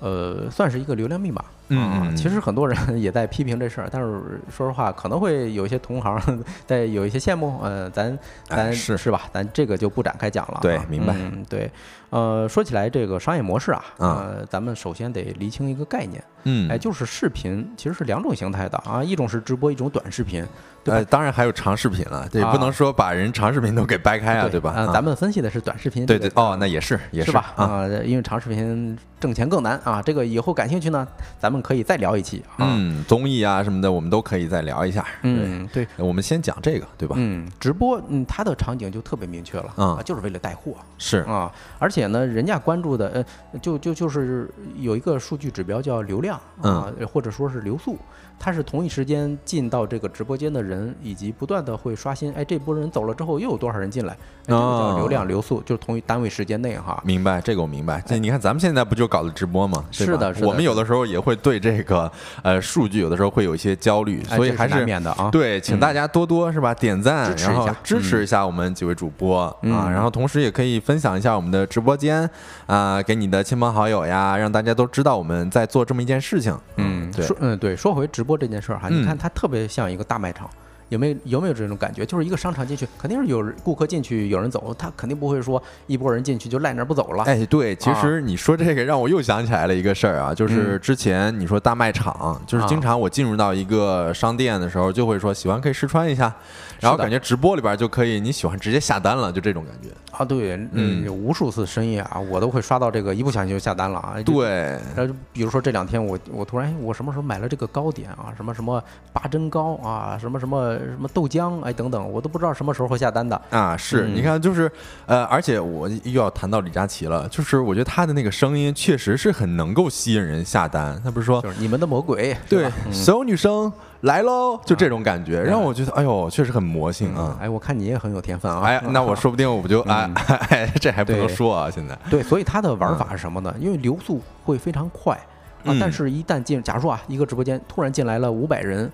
[0.00, 1.42] 呃，算是一个流量密码。
[1.68, 7.58] 嗯，其实很多人也在批评这事儿，但是说实话，可能会有一些同行在有一些羡慕。
[7.62, 9.22] 呃，咱咱是是吧？
[9.32, 10.58] 咱这个就不展开讲了。
[10.62, 11.14] 对，明白。
[11.48, 11.70] 对，
[12.10, 16.22] 呃，说起来这个商业模式啊，呃，咱们首先得厘清一个概念。
[16.44, 20.46] 嗯，哎，就是视频其实是两种形态的啊，一种是直播，一种短视频。
[20.84, 24.70] 呃，当然还有长视频了，这也不能说把人长视频都给掰开啊，对吧？
[24.70, 26.06] 啊，咱们分析的是短视频。
[26.06, 27.52] 对对，哦，那也是也是吧？
[27.56, 31.06] 啊，因为长视频挣钱更难啊，这个以后感兴趣呢，
[31.38, 32.42] 咱们可以再聊一期。
[32.58, 35.04] 嗯，综艺啊什么的，我们都可以再聊一下。
[35.22, 37.14] 嗯，对，我们先讲这个，对吧？
[37.18, 40.72] 嗯，直播，嗯，它的场景就特别明确了啊，就是为了带货。
[40.98, 47.96] 是啊，而且呢，人家关注的，呃，就就就是有一个数据指标叫流量啊，或者说是流速。
[48.38, 54.16] 它是同一时间进到这个直播间的人，以及不断的会刷新，哎，这波人走了之后又有多少人进来？
[54.46, 57.02] 这个叫流量流速，就是同一单位时间内哈。
[57.04, 58.02] 明白，这个我明白。
[58.06, 59.84] 这你看咱们现在不就搞的直播吗？
[59.90, 62.10] 是的，是的我们有的时候也会对这个
[62.42, 65.28] 呃数据有的时候会有一些焦虑，所以还是难免的啊。
[65.30, 66.72] 对，请大家多多是吧？
[66.72, 72.28] 点赞，然后支持一下我们几位主播啊，然后同时也可以分享一下我们的直播间
[72.66, 76.56] 啊，给你的亲朋好友呀，让大家都知道我们在做这么一件事情。
[76.76, 80.48] 嗯，说嗯对，说回直播这件事儿哈，你看它特别像一个大卖场。
[80.88, 82.04] 有没有有没有这种感觉？
[82.06, 87.24] 就是一个商场进去，肯定是有顾客进去，有人走，他肯定不会说一波人进去就赖那儿不走了。
[87.24, 96.34] 哎，对，其实你说这个让我又想起来了一个事儿啊，就是之前你说大卖场，就是经常我进入到一个商店的时候，就会说喜欢可以试穿一下，
[96.80, 100.24] 然后感觉直播里边就可以你喜欢直接下单了，就这种感觉啊。
[100.24, 104.14] 对，嗯，无数次深夜啊，我都会刷到这个，一不小心就下单了啊。
[104.24, 110.77] 对，然后比如说这两天我我突然我什么时候买了这个糕点啊，什么什么八珍糕啊，什么什么。
[110.78, 113.40] 什么豆浆，哎等等，我都不知道什么时候会下单的。
[113.50, 114.70] 啊，是嗯你看，就是
[115.06, 121.00] 呃，而且我又要谈到李佳琦了，就是我觉得他的那个声音确实是很能够吸引人下单。
[121.02, 127.36] 他不是说就是你们的魔鬼，对嗯所有女生来喽，就这种感觉，让我觉得哎呦，确实很魔性啊。
[127.40, 128.60] 哎，我看你也很有天分啊。
[128.64, 130.10] 哎， 那我说不定我不就哎
[130.50, 131.70] 哎，这还不能说啊！
[131.70, 133.54] 现在对，所以他的玩法是什么呢？
[133.58, 135.18] 因为流速会非常快
[135.64, 138.90] 啊嗯，但是一旦进，假如说啊，一个直播间突然进来了五百人，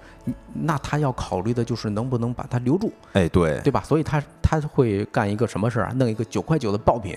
[0.53, 3.83] 那他要考虑的就是能不能把他留住，哎，对，对吧？
[3.85, 5.93] 所以他他会干一个什么事儿啊？
[5.97, 7.17] 弄一个九块九的爆品，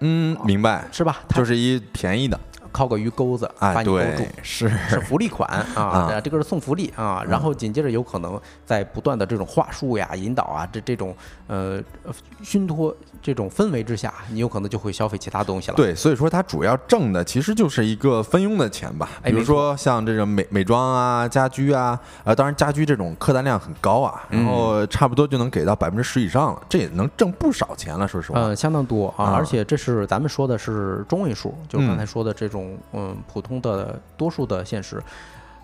[0.00, 1.20] 嗯，明白，是吧？
[1.34, 2.38] 就是一便宜的
[2.72, 4.28] 靠个鱼钩子啊，把你勾住对，。
[4.42, 11.14] 是是福利款 啊这个是送福利啊，然后紧接着有可能在不断的这种话术呀、引导啊，这这种
[11.46, 15.76] 呃呃熏托这种氛围之下，你有可能就会消费其他东西了。
[15.76, 19.08] 对，所以说它主要挣的其实就是一个分佣的钱吧。
[19.24, 28.06] 比如说像这种美美妆啊、家居啊，呃，当然家居这种客单量很高啊，然嗯后差不多就能给到百分之十以上了，这也能挣不少钱了。
[28.08, 32.59] 说实话，嗯，相当多啊，啊而且这是咱们说的是中位数，就是刚嗯才说的这种
[32.92, 35.02] 嗯普通的多数的现实。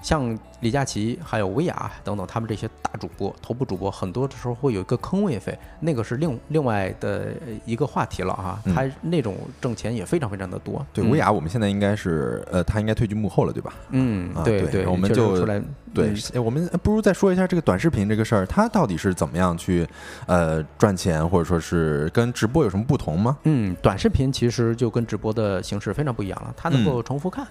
[0.03, 7.29] 像李佳琦还有薇娅等等，他们这些大主播、头部主播，很多的时候会有一个坑位费，那个是另另外的
[7.65, 8.61] 一个话题了哈。
[8.65, 10.79] 嗯他那种挣钱也非常非常的多。
[10.79, 13.75] 嗯对薇娅，我们现在应该是呃，他应该退居幕后了，对吧？
[13.91, 15.61] 嗯啊，对对我们就出来
[15.95, 19.87] 对我们不如再说一下这个短视频这个事儿，它到底是怎么样去
[20.27, 23.37] 呃赚钱，或者说是跟直播有什么不同吗？
[23.45, 27.49] 嗯，短视频其实就跟直播的形式非常不一样了，它能够重复看，嗯，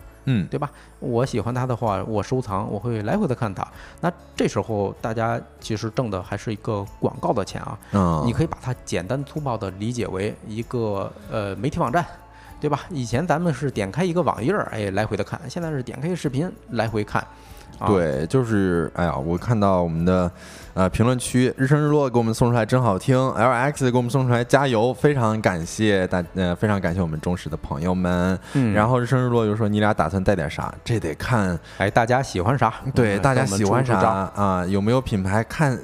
[0.50, 0.70] 对吧？
[1.00, 3.66] 我喜欢它的话，我收藏，我会来回的看它。
[4.02, 12.06] 那这时候大家其实挣的还是一个广告的钱啊，嗯，你可以把它简单粗暴的理解为一个呃媒体网站。
[12.62, 12.80] 对吧？
[12.90, 17.24] 以前咱们是点开一个网页儿，哎，来回的看；现在是点开一视频，来回看。
[17.80, 20.32] 啊、，对，就是哎呀，我看到我们的
[20.74, 28.40] 呃评论区，日升日落给我们送出来真好听，LX 给我们送出来加油，非常感谢大呃非常感谢我们忠实的朋友们。
[28.54, 30.74] 嗯，然后日升日落就说你俩打算带点啥？
[30.86, 32.74] 这得看哎，大家喜欢啥？
[32.94, 34.00] 对大家喜欢啥
[34.36, 35.78] 啊，有没有品牌看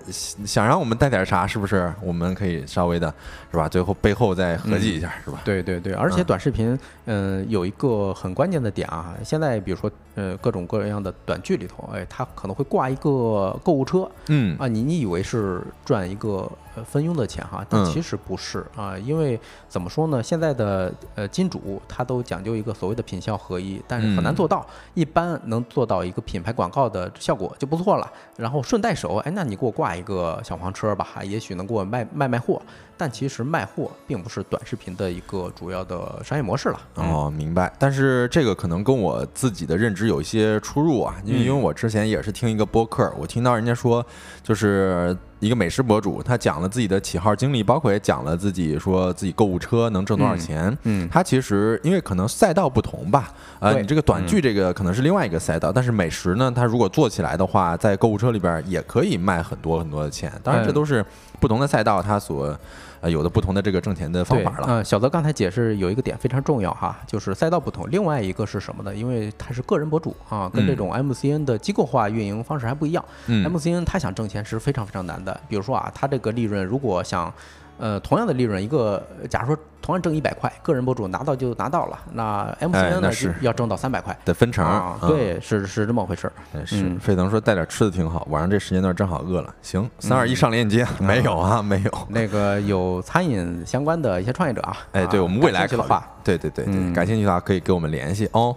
[0.45, 1.45] 想让我们带点啥？
[1.45, 1.91] 是不是？
[2.01, 3.13] 我们可以稍微的
[3.51, 3.67] 是吧？
[3.67, 5.41] 最后背后再合计一下，是吧？
[5.43, 14.09] 对对对，而且嗯短视频，嗯、有一个很关键的点啊，现在比如说，呃，各种各样的短剧里头，哎，它可能会挂一个购物车。
[14.27, 14.57] 嗯。
[14.57, 32.61] 啊，你你以为是赚一个呃分佣的钱哈，但嗯其实不是啊，因为怎么说呢，现在的呃金主他都讲究一个所谓的品效合一，但是很难嗯做到，一般能做到一个品牌广告的效果就不错了，然后顺带手，哎，那你给我挂一个小黄车吧，也许能给我卖卖卖货。
[32.97, 36.79] 但其实卖货并不是短视频的一个主要的商业模式了。
[36.97, 37.73] 嗯，哦，明白。
[37.79, 44.05] 但是这个可能跟我自己的认知有一些出入啊，因为嗯因为我之前也是听一个播客，我听到人家说，
[44.43, 50.77] 就是一个美食博主，他讲了自己的起号经历，包括也讲了自己说自己购物车能挣多少嗯钱。
[50.83, 60.31] 嗯他其实因为可能赛道不同吧，呃，你这个短剧这个可能是另外一个赛道，但是美食呢，它如果做起来的话，在购物车里边也可以卖很多很多的钱。
[60.43, 61.03] 当然，这嗯都是
[61.39, 62.57] 不同的赛道它所
[63.01, 64.67] 呃有的不同的这个挣钱的方，法了。
[64.69, 67.89] 嗯，小泽刚才解释有一个点非常重要哈，就是赛道不同。
[67.91, 68.95] 另外一个是什么呢？
[68.95, 73.03] 因为他是个人博主啊，跟这嗯种 MCN 的机构化运营方式还不一样。
[73.27, 75.37] 嗯 MCN 他想挣钱是非常非常难的。
[75.49, 77.33] 比如说啊，他这个利润如果想，
[77.81, 84.15] 呃，同样的利润，一个假如说同样挣一百块，个人博主拿到就拿到了，那 MCN 呢、哎是要挣到三百块。
[84.23, 86.33] 得分成对，是是这么回事儿。
[86.53, 89.51] 哎是，嗯费腾说带点吃的挺好，晚上这时间段正好饿了。
[89.63, 91.91] 行，三二一上链接，没有啊，没有。
[92.07, 98.55] 那个有餐饮相关的一些创业者啊，哎，对啊我们未来的话，，对对对对，嗯感兴趣的话可以给我们联系哦。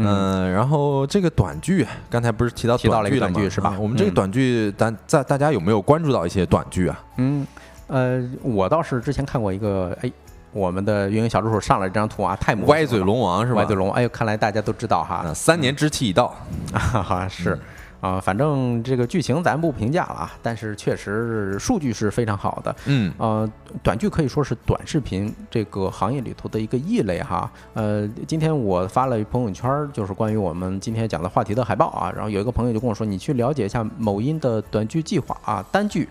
[0.00, 7.00] 嗯，然后这个短剧，刚才不是提到提到了一个剧了吗短剧是吧啊我们这个嗯短剧，咱在大家有没有关注到一些短剧啊？
[7.16, 7.46] 嗯，
[7.88, 10.12] 呃，我倒是之前看过一个，哎，
[10.52, 13.60] 我们的运营小助手上了这张图啊，太魔性歪嘴龙王是吧？
[13.60, 16.34] 歪嘴龙，哎呦，看来大家都知道哈啊，，三年之期已到。
[16.72, 17.54] 哈 哈，是。
[17.54, 17.60] 嗯
[18.00, 22.76] 啊，反正这个剧情咱不评价了啊，但是确实数据是非常好的。
[22.84, 23.50] 嗯呃，
[23.82, 27.50] 短剧可以说是短视频这个行业里头的一个异类哈。
[27.74, 36.08] 呃，今天我发了朋友圈，就是关于我们今天讲的话题的海报啊，然后有一个朋友就跟我说，你去了解一下某音的短剧计划啊，单剧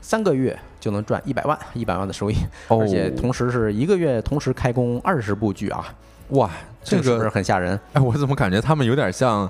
[0.00, 2.36] 三个月就能赚一百万，一百万的收益，
[2.68, 2.78] 哦。
[2.80, 5.94] 而且同时是一个月同时开工二十部剧啊，
[6.30, 6.50] 哇，
[6.82, 9.48] 这个是不是很吓人哎，我怎么感觉他们有点像，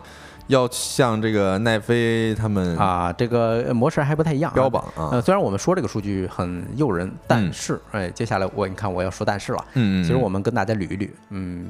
[0.48, 3.12] 要像这个奈飞他们啊？
[3.12, 5.10] 这个模式还不太一样、啊，标榜啊。
[5.12, 7.52] 呃，虽然我们说这个数据很诱人，但嗯。
[7.52, 9.64] 是，哎，接下来我你看我要说但是了。
[9.74, 11.66] 嗯，嗯其实我们跟大家捋一捋，嗯，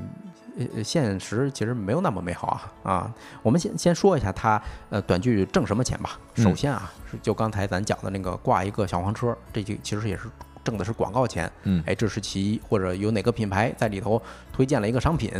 [0.59, 3.15] 呃呃现实其实没有那么美好啊啊！
[3.43, 4.61] 我们先先说一下它
[4.91, 6.19] 呃短剧挣什么钱吧。
[6.37, 10.25] 嗯首先啊，是就刚才咱讲的那个挂一个小黄车，这就其实也是
[10.65, 11.51] 挣的是广告钱。
[11.65, 14.21] 嗯哎，这是其一，或者有哪个品牌在里头
[14.53, 15.31] 推荐了一个商品，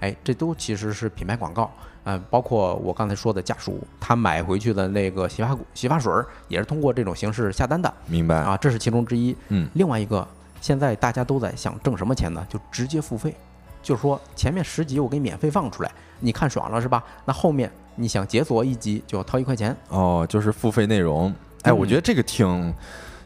[0.00, 1.70] 哎，这都其实是品牌广告。
[2.02, 8.36] 呃，包括我刚才说的家属，他买回去的那个洗发洗发水儿，也是通过这种形式下单的明白。
[8.36, 9.36] 啊，这是其中之一。
[9.48, 10.26] 嗯另外一个，
[10.62, 12.46] 现在大家都在想挣什么钱呢？
[12.48, 13.36] 就直接付费，
[13.82, 15.90] 就是说前面十集我给你免费放出来，
[16.20, 17.02] 你看爽了是吧？
[17.24, 21.32] 那后面你想解锁一集就要掏一块钱，哦，就是付费内容。
[21.62, 22.74] 哎，我觉得这个挺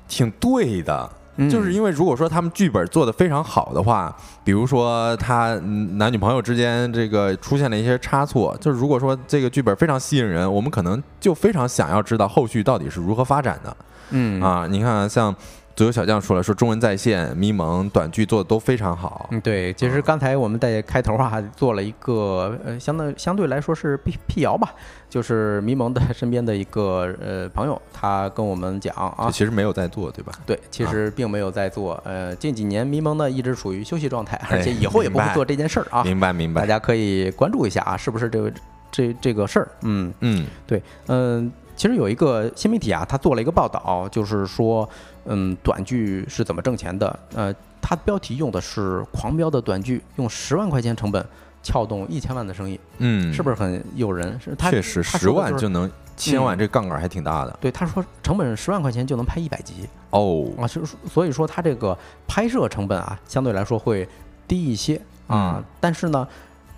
[0.08, 1.10] 挺对的。
[1.50, 13.76] 就是因为如果说他们剧本做得非常好的话，比如说他嗯男女朋友之间这个出现了一些差错，就是如果说这个剧本非常吸引人，我们可能就非常想要知道后续到底是如何发展的。
[14.10, 15.34] 嗯啊，你看像
[15.76, 19.28] 左右小将说了，说中文在线、咪蒙短剧做的都非常好。
[19.32, 24.72] 嗯，对，其实刚才我们在开头啊做了一个呃，相对相对来说是辟辟谣吧，
[25.10, 30.32] 就是迷蒙的身边的一个呃朋友，他跟我们讲啊，其实没有在做，对吧？
[30.46, 36.60] 对，其实并没有在做，呃，近几年迷蒙呢一直处于休息状态，哎而且以后也不会做这件事儿啊，明白明白。
[36.60, 38.52] 大家可以关注一下啊，是不是这个
[38.92, 39.68] 这这个事儿？
[39.82, 44.88] 嗯，嗯对，嗯、其实有一个新媒体啊，他做了一个报道，就是说，
[45.26, 47.18] 嗯，短剧是怎么挣钱的？
[47.34, 51.24] 呃，它标题用的是“狂飙的短剧”，用十万块钱成本
[51.62, 54.38] 撬动一千万的生意，嗯，是不是很诱人？
[54.40, 60.46] 是他确实十万就能千万，嗯这杠杆还挺大的对他说成本十万块钱就能拍一百集哦。
[60.58, 64.08] 啊，是所以说他这个拍摄成本啊，相对来说会
[64.46, 64.94] 低一些
[65.26, 66.26] 啊，嗯但是呢。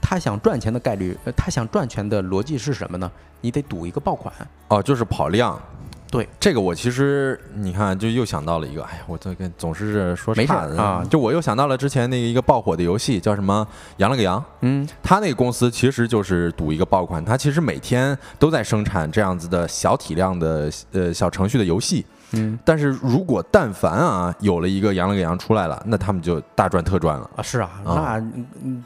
[0.09, 3.11] 他想赚钱的概率，呃他想赚钱的逻辑是什么呢？
[3.47, 4.35] 你得赌一个爆款，
[4.67, 5.57] 哦，就是跑量。
[6.11, 13.65] 对这个，我其实你看，就又想到了一个，哎呀，我这个总是说没事差的啊就我又想到了之前那个一个爆火的游戏，叫什么
[13.99, 14.41] 《羊了个羊》。
[14.63, 22.05] 嗯，他那个公司其实就是赌一个爆款，他其实每天都在生产这样子的小体量的呃小程序的游戏。
[22.33, 27.31] 嗯但是如果但凡啊有了一个羊了个羊出来了，那他们就大赚特赚了。
[27.37, 28.23] 啊，是啊，那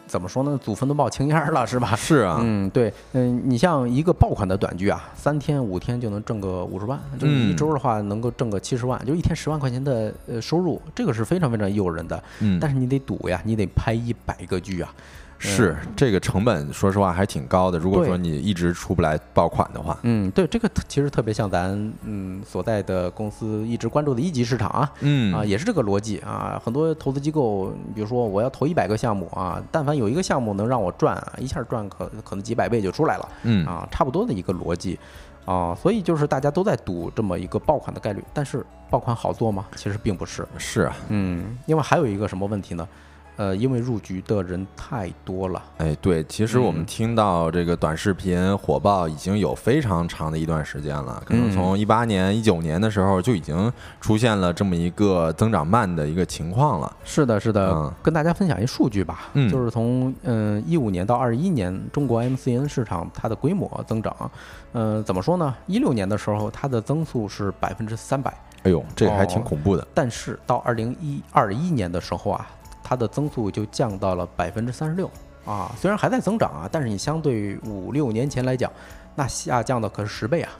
[0.06, 0.58] 怎么说呢？
[0.62, 1.94] 祖坟都冒青烟儿了，是吧？
[1.96, 12.22] 是啊，嗯，对，嗯，你像一个爆款的短剧啊，三天五天就能挣个五十万，就是一嗯周的话能够挣个七十万，就一天十万块钱的呃收入，这个是非常非常诱人的。
[12.40, 14.92] 嗯，但是你得赌呀，你得拍一百个剧啊。
[15.42, 17.78] 是这个成本，说实话还挺高的。
[17.78, 21.70] 如果说你一直出不来爆款的话，嗯，对，这个特其实特别像咱
[22.04, 24.92] 嗯所在的公司一直关注的一级市场啊。
[25.00, 26.60] 嗯啊，也是这个逻辑啊。
[26.62, 33.28] 很多投资机构，比如说我要投一百个项目啊，但凡有一个项目能让我赚，一下赚可可能几百倍就出来了。
[33.44, 34.98] 嗯啊，差不多的一个逻辑
[35.46, 39.64] 啊，所以就是大家都在赌这么一个爆款的概率，但是爆款好做吗？
[39.74, 42.86] 其实并不是，是啊，嗯，另外还有一个什么问题呢？
[43.36, 46.86] 呃，因为入局的人太多了，哎，对，其实我们嗯。
[46.86, 51.52] 听到这个短视频火爆已经有非常长的一段时间了，可能嗯。
[51.52, 56.96] 从一八年、一九年的时候就已经出现了这么一个增长慢的一个情况了。
[57.04, 57.92] 是的，是的，嗯。
[58.02, 59.50] 跟大家分享一数据吧，嗯。
[59.50, 64.30] 就是从嗯一五年到二一年，中国 MCN 市场它的规模增长，
[64.72, 65.54] 嗯、怎么说呢？
[65.66, 68.32] 一六年的时候，它的增速是百分之三百，
[68.64, 69.26] 哎呦，这个还哦。
[69.26, 69.86] 挺恐怖的。
[69.94, 72.46] 但是到二零一二一年的时候啊，
[72.90, 75.08] 它的增速就降到了百分之三十六
[75.44, 78.68] 啊，虽然还在增长啊，但是你相对五六年前来讲，
[79.14, 80.50] 那下降的可是十倍啊。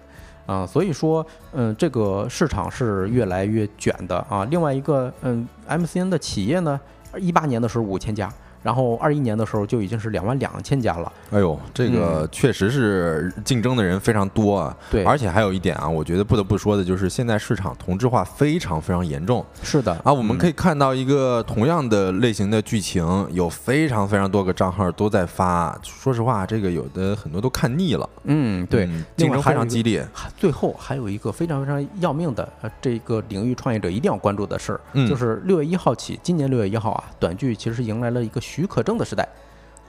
[0.47, 4.45] 啊，所以说，嗯，这个市场是越来越卷的啊。
[4.45, 6.81] 另外一个，嗯，MCN 的企业呢，
[7.19, 11.13] 一八年的时候五千家，然后二一年的时候就已经是两万两千家了。
[11.31, 14.77] 哎呦，这个确实是竞争的人非常多啊。
[14.79, 20.13] 嗯对而且还有一点啊，我觉得不得不说的就是，现在市场同质化非常非常严重是的啊。
[20.13, 25.79] 我们可以，看到一个同样的类型的剧情，有非常非常多个账号都在发。
[25.83, 28.09] 说实话，这个有的很多都看腻了。
[28.25, 30.07] 嗯，对，嗯竞争非常激烈。
[30.37, 39.27] 最后还有一个非常非常要命的，呃，这个领域创业者一定要关注的事儿，嗯就是六月一号起，今年六月一号啊，短剧其实迎来了一个许可证的时代。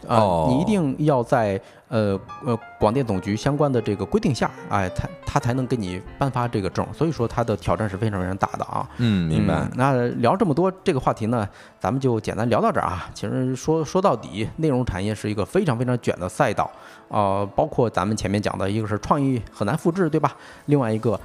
[0.08, 8.90] 啊、哦你一定要在呃呃广电总局相关的这个规定下，哎，他他才能给你颁发这个证，所以说它的挑战是非常非常大的啊。
[8.98, 9.72] 嗯，明白嗯。
[9.76, 11.48] 那聊这么多这个话题呢，
[11.80, 13.08] 咱们就简单聊到这儿啊。
[13.14, 16.68] 其实说说到底，内容产业是一个非常非常卷的赛道，
[17.10, 20.36] 呃，包括咱们前面讲的一个是创意很难复制，对吧？
[20.66, 21.20] 另外一个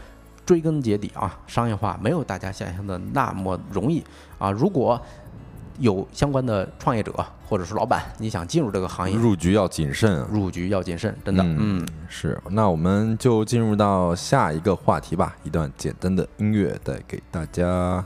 [0.44, 4.04] 追根结底啊，商业化没有大家想象的那么容易
[4.38, 4.50] 啊。
[4.50, 5.00] 如果
[5.78, 7.12] 有相关的创业者
[7.48, 10.28] 或者是老板，你想进入这个行业，入局要谨慎啊。
[10.30, 15.36] 入局要谨慎，真的，嗯嗯是，那我们就进入到下一个话题吧。
[15.44, 18.04] 一段简单的音乐带给大家。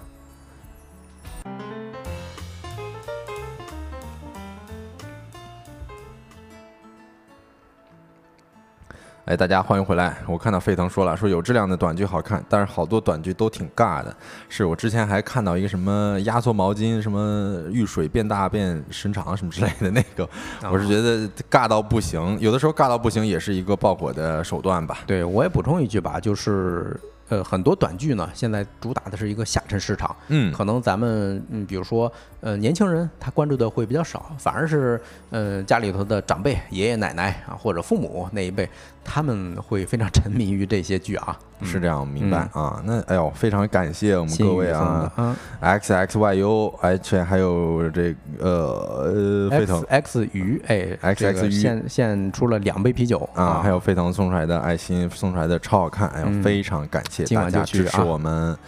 [9.27, 10.17] 哎，大家欢迎回来！
[10.27, 14.15] 我看到沸腾说了，说有质量的短剧好看，但是好多短剧都挺尬的。
[14.49, 20.29] 是我之前还看到一个什么压缩毛巾，什么遇水变大变伸长什么之类的那个，
[20.73, 22.39] 我是觉得尬到不行。
[22.41, 25.01] 有的时候尬到不行也是一个爆火的手段吧。
[25.07, 26.99] 对，我也补充一句吧，就是。
[27.31, 35.01] 呃，很多短剧呢，现在主打的是一个下沉市场，嗯，可能咱们嗯，比如说呃，年轻人他关注的会比较少，反而是
[35.31, 38.69] 呃家里头的长辈、爷爷奶奶啊或者父母那一辈，
[39.05, 42.39] 他们会非常沉迷于这些剧啊，是这样，明白。
[42.53, 42.81] 啊？
[42.85, 45.13] 那哎呦，非常感谢我们各位啊。
[45.17, 49.83] 嗯，X X Y U，而且还有这呃呃沸腾。
[49.83, 51.51] X X 鱼，哎 X X 鱼。
[51.51, 58.53] 现现出了两杯啤酒啊，还有沸腾送出来的爱心送出来的超好看，哎呦，非常感谢大家支持我们。
[58.53, 58.59] 嗯，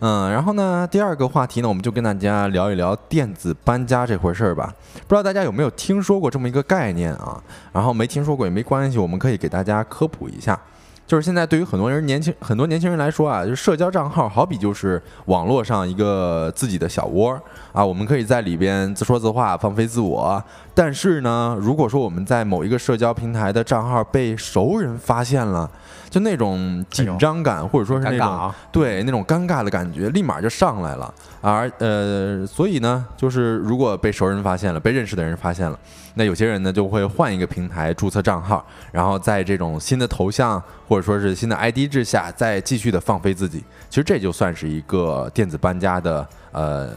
[0.00, 4.72] 嗯然后呢，第二个话题呢，我们就跟大家聊一聊电子搬家这回事儿吧。
[4.94, 7.42] 不知道大家有没有听说过这么一个概念啊？
[7.72, 10.58] 然后没听说过也没关系，我们可以给大家科普一下。
[11.06, 17.40] 就是现在对于很多人年轻很多年轻人来说啊，就是社交账号好比就是网络上一个自己的小窝
[17.72, 20.42] 啊，我们可以在里边自说自话、放飞自我。
[20.74, 25.70] 但是呢，如果说我们在某一个社交平台的账号被熟人发现了，
[26.08, 31.12] 就那种紧张感，或者说是那种、啊、对那种尴尬的感觉，立马就上来了。
[31.40, 35.78] 而呃，所以呢，就是如果被熟人发现了，被认识的人发现了，
[36.18, 43.62] 那有些人呢就会换一个平台注册账号，然后在这种新的头像或者说是新的 ID 之下，再继续的放飞自己。
[43.90, 46.90] 其实这就算是一个电子搬家的呃、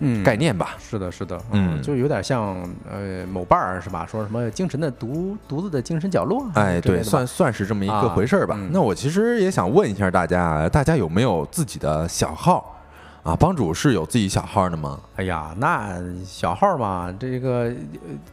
[0.00, 0.74] 嗯、概念吧。
[0.78, 2.56] 是的，是的，嗯，就有点像
[2.90, 4.04] 呃某伴儿是吧？
[4.10, 6.44] 说什么精神的独独自的精神角落？
[6.54, 8.56] 哎，对，算算是这么一个回事儿吧。
[8.56, 12.73] 啊嗯、那我其实也想问一下大家，大家有没有自己的小号？
[13.24, 15.00] 啊，帮主是有自己小号的吗？
[15.16, 17.72] 哎呀，那小号嘛，这个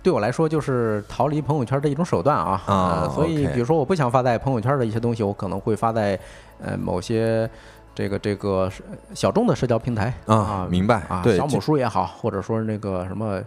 [0.04, 2.62] 对我来说就是逃离朋友圈的一种手段啊。
[2.66, 6.20] 啊、呃，所以比如说我不想发在朋友圈的一些东西，我可能会发在
[6.62, 7.50] 呃某些
[7.96, 8.70] 这个这个
[9.14, 10.68] 小众的社交平台啊。
[10.70, 13.42] 明白啊，对，小某书也好，或者说那个什么。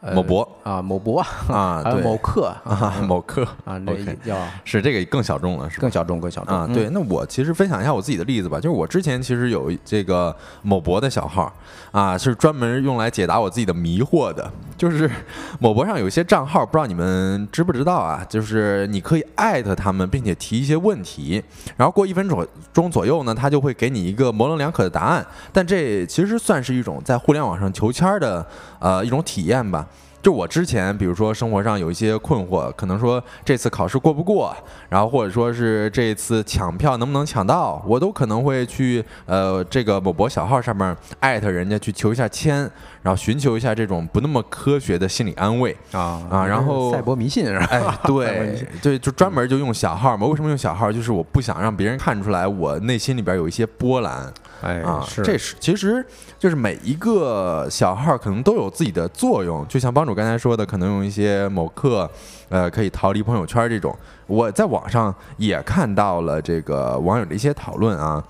[0.00, 3.94] 呃、某博啊，某博啊， 还有某客 啊，某客啊，那
[4.24, 6.68] 叫是这个更小众了，是更小众，更小众啊。
[6.72, 11.52] 对，那我其实分享一下我自己的例子吧，就是我之前其实有这个某博的小号
[11.90, 14.48] 啊，是专门用来解答我自己的迷惑的。
[14.76, 15.10] 就是
[15.58, 18.24] 某博上有一些账号，不知道你们知不知道啊？
[18.28, 21.42] 就是你可以艾特他们，并且提一些问题，
[21.76, 25.26] 然后过一分钟钟左右呢，他就会给你一个模棱两可的答案。
[25.52, 28.46] 但这其实算是一种在互联网上求签的
[28.78, 29.86] 呃一种体验吧。
[30.26, 34.52] 就我之前，比如说生活上有一些困惑，可能说这次考试过不过，
[34.88, 42.68] 然后或者说是这次抢票能不能抢到，我都可能会去呃这个某博小号上面艾特人家去求一下签，
[43.02, 47.66] 然后寻求一下这种不那么科学的心理安慰啊啊，然后赛博迷信是吧？
[47.70, 50.26] 哎， 对对，就专门就用小号嘛。
[50.26, 50.90] 为什么用小号？
[50.90, 54.34] 就是我不想让别人看出来我内心里边有一些波澜。
[54.62, 56.04] 哎啊，是这是其实
[56.38, 62.10] 就是每一个小号可能都有自己的作用，就像帮主刚才说的，可能用一些某课，
[62.48, 63.94] 呃，可以逃离朋友圈这种。
[64.26, 68.24] 我在网上也看到了这个网友的一些讨论啊。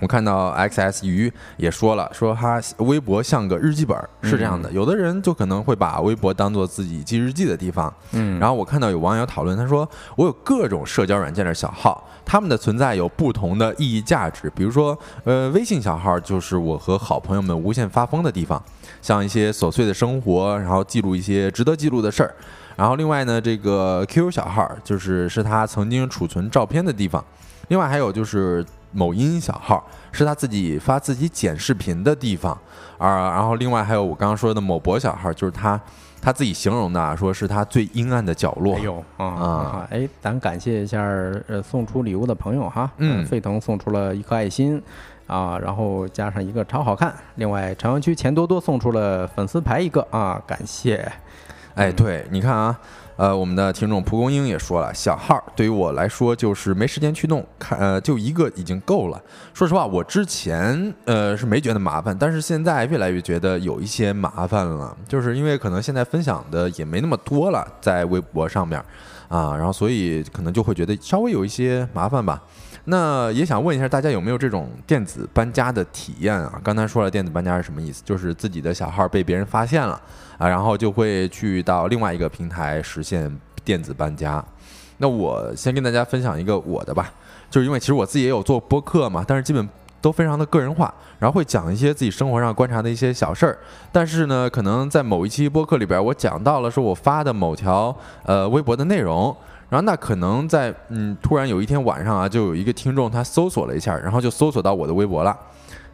[0.00, 4.72] 我看到 XS 鱼也说了，说他微博像个日记本，是这样的。
[4.72, 7.92] 有的人就可能会把微博当做自己记日记的地方。
[8.12, 9.86] 嗯，然后我看到有网友讨论，他说
[10.16, 14.50] 我有各种社交软件的小号，他们的存在有不同的意义价值。
[14.56, 18.62] 比如说，呃，微信小号就是我和好朋友们无限发疯的地方，
[19.00, 22.34] 像一些琐碎的生活，然后记录一些值得记录的事儿。
[22.76, 27.24] 然后另外呢，这个 QQ 小号就是是他曾经储存照片的地方。
[27.68, 28.64] 另外还有就是。
[28.92, 32.52] 某音小号是他自己发自己剪视频的地方，
[32.98, 35.80] 啊，然后另外还有我刚刚说的某博小号，就是他
[36.20, 38.74] 他自己形容的，说是他最阴暗的角落。
[38.74, 41.00] 哎呦啊，哎，咱感谢一下
[41.46, 44.82] 呃送出礼物的朋友哈，嗯，沸腾送出了一颗爱心
[45.30, 51.10] 啊，然后加上一个超好看，另外朝阳区钱多多送出了粉丝牌一个啊，感谢。
[51.74, 52.76] 哎，对，你看啊。
[53.16, 59.22] 呃，我们的听众蒲公英也说了，小号对于我来说就是没时间去弄，看呃就一个已经够了。
[59.52, 68.82] 说实话，我之前呃是没觉得麻烦，但是现在越来越觉得有一些麻烦了，就是因为可能现在分享的也没那么多了，在微博上面
[69.28, 72.42] 啊，然后所以可能就会觉得稍微有一些麻烦吧。
[72.84, 76.60] 那也想问一下大家有没有这种电子搬家的体验啊？
[76.64, 80.00] 刚才说了电子搬家是什么意思，就是自己的小号被别人发现了
[80.38, 83.30] 啊，然后就会去到另外一个平台实现
[83.64, 84.42] 电子搬家。
[84.96, 87.12] 那我先跟大家分享一个我的吧，
[87.50, 89.68] 就是因为其实我自己也有做播客嘛，但是基本
[90.00, 93.58] 都非常的个人化，然后会讲一些自己生活上观察的一些小事儿。
[93.92, 99.36] 但是呢，可能在某一期播客里边，我讲到了说我发的某条呃微博的内容。
[99.70, 105.34] 然后那可能在嗯，突然有一天晚上啊，就有一个听众他搜索了一下，然后就搜索到我的微博了。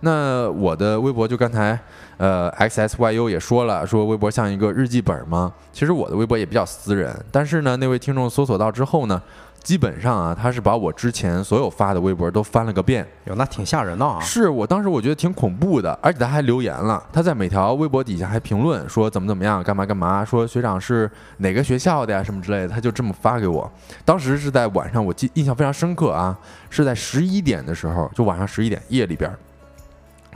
[0.00, 1.78] 那我的微博就刚才
[2.16, 5.52] 呃 x s y u 也说了，说微博像一个日记本吗？
[5.72, 9.22] 其实我的微博也比较私人，但是呢，那位听众搜索到之后呢。
[9.66, 14.20] 基本上啊，他是把我之前所有发的微博都翻了个遍，哟，那挺吓人的啊！
[14.20, 23.68] 是我当时我觉得挺恐怖的，而且他还留言了，他在每条微博底下还评论说怎么怎么样，干嘛干嘛，说学长是哪个学校的呀，什么之类的，他就这么发给我。
[24.04, 26.38] 当时是在晚上，我记印象非常深刻啊，
[26.70, 29.28] 是在十一点的时候，就晚上十一点夜里边。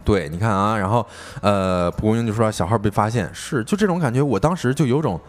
[0.03, 1.07] 对，你看啊，然后
[1.41, 5.21] 呃，蒲公英就说小号被发现，是就这种感觉，我当时就有种。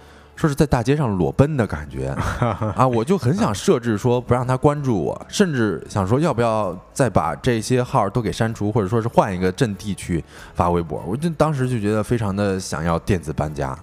[0.41, 2.07] 说是在大街上裸奔的感觉
[2.75, 10.23] 啊，我就很想设置说不让他关注我，甚至想说要不要再把这些号都给删除，或者说是换一个阵地去
[10.55, 11.03] 发微博。
[11.05, 13.77] 我就当时就觉得非常的想要电子搬家。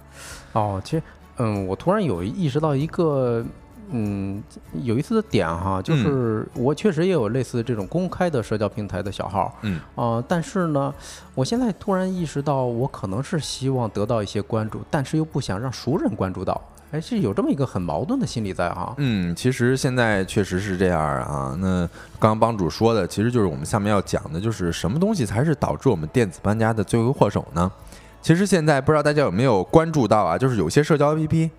[0.53, 1.03] 哦，其实，
[1.37, 3.45] 嗯，我突然有意识到一个。
[3.91, 4.43] 嗯，
[4.83, 10.93] 有一次的点哈，就是我确实也有类似这种公开的社交平台的小号，嗯啊，但是呢，
[11.35, 16.61] 我现在突然意识到，我可能是希望得到一些关注，但是又不想让熟人关注到，
[16.91, 18.95] 哎，是有这么一个很矛盾的心理在哈。
[18.99, 21.57] 嗯，其实现在确实是这样啊。
[21.59, 21.87] 那
[22.19, 27.71] 刚刚帮主说的，其实就是我们下面要讲的，就是什么东西才是导致我们电子搬家的罪魁祸首呢？
[28.21, 31.51] 其实现在不知道大家有没有关注到啊，就是有些社交 APP。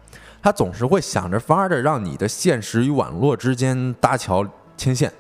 [0.42, 4.46] 他总是会想着法儿的让你的现实与网络之间搭桥
[4.78, 5.12] 牵线，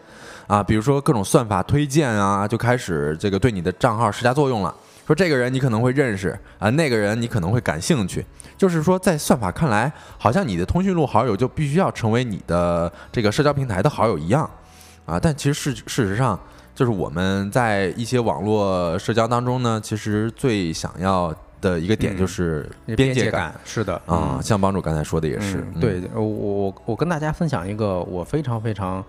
[0.47, 4.73] 啊，比如说各种算法推荐啊，就开始这个对你的账号施加作用了。
[5.05, 8.25] 说这个人你可能会认识啊，那个人你可能会感兴趣。
[8.55, 14.49] 就是说，在算法看来，好像你的通讯录好友就必须要成为你的这个社交平台的好友一样，
[15.05, 16.39] 啊，但其实事事实上，
[16.75, 21.33] 就是我们在一些网络社交当中呢，其实最想要。
[21.61, 25.65] 的一个点就是边界感，是的啊，像帮主刚才说的也是。
[25.79, 29.03] 对，我我我跟大家分享一个我非常非常，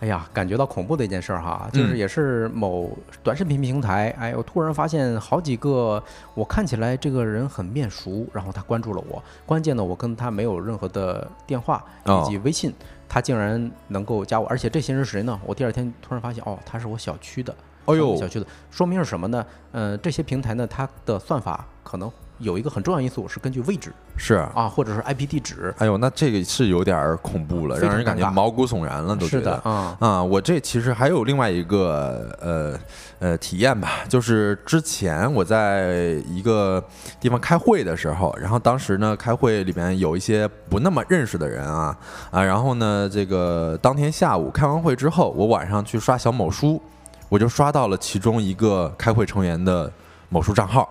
[0.00, 6.02] 哎呀，感觉到恐怖的一件事儿哈，就是也是某短视频平台，哎，我突然发现好几个
[6.34, 12.72] 我看起来这个人很面熟，然后他关注了我，关键呢，我跟他没有任何的电话以及微信，
[13.08, 15.40] 他竟然能够加我，而且这些人是谁呢？
[15.44, 17.54] 我第二天突然发现，哦，他是我小区的。
[17.84, 19.44] 哦呦，小区的说明是什么呢？
[19.72, 25.74] 呃，这些平台呢，它的算法可能有一个很重要因素是根据位置，是啊，或者是 IP 地址。
[25.78, 30.22] 哎呦，那这个是有点恐怖了，让人感觉毛骨悚然了，都觉得啊啊！
[30.22, 32.78] 我这其实还有另外一个呃
[33.20, 36.82] 呃体验吧，就是之前我在一个
[37.20, 41.96] 地方开会的时候，然后当时呢，开会里面有一些不那么认识的人啊
[42.30, 46.82] 啊，然后呢，这个当天下午开完会之后，我晚上去刷小某书。
[47.32, 49.90] 我就刷到了其中一个开会成员的
[50.28, 50.86] 某书账号，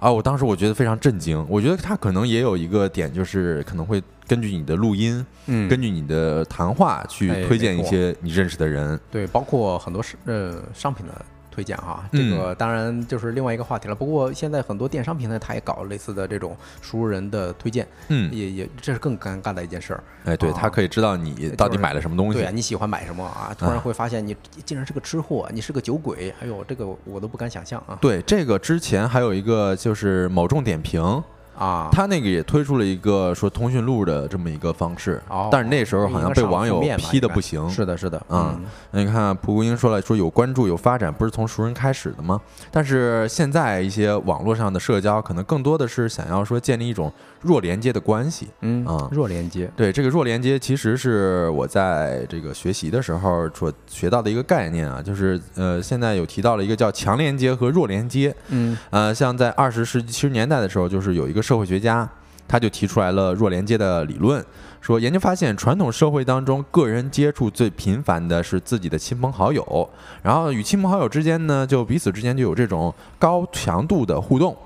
[0.00, 1.46] 啊，我当时我觉得非常震惊。
[1.48, 11.24] 我觉得他可能也有一个点，就是可能会根据你的录音，嗯，根据你的谈话去推荐一些你认识的人，对，包括很多是呃商品的。
[11.52, 13.94] 推荐哈，这个当然就是另外一个话题了。
[13.94, 20.02] 不过现在很多电商平台它也搞类似的这种熟人的推荐，嗯，也也这是更尴尬的一件事儿。
[20.24, 23.54] 哎，对他可以知道你到底买了什么东西，对啊，你喜欢买什么啊？
[23.56, 24.34] 突然会发现你
[24.64, 27.98] 竟然是个吃货，你是个酒鬼，哎呦，这个我都不敢想象啊。
[28.00, 31.22] 对，这个之前还有一个就是某众点评。
[31.58, 37.68] 啊，他那个也推出了一个说通讯录的这么一个方式，但是那时候好像被网友批的不行。
[37.70, 42.40] 是的，是的，嗯，那你看蒲公英说了，说有关注有发展，不是从熟人开始的吗？
[42.70, 48.48] 但是现在一些网络上的社交，可能更多的是想要说建立一种弱连接的关系。
[48.62, 58.34] 嗯啊，弱连接，对这个弱连接，其实是我在这个学习的时候所学到的一个概念啊，就是呃，现在有提到了一个叫强连接和弱连接。
[58.48, 61.42] 嗯，呃，像在二十世纪七十年代的时候，就是有一个。
[61.42, 62.08] 社会学家
[62.46, 64.42] 他就提出来了弱连接的理论，
[64.80, 69.90] 说研究发现，传统社会当中，个人接触最频繁的是自己的亲朋好友，
[70.22, 74.56] 然后与亲朋好友之间呢，就彼此之间就有这种高强度的互动，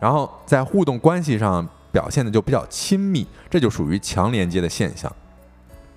[0.00, 5.10] 然后在互动关系上表现的就比较亲密，这就属于强连接的现象。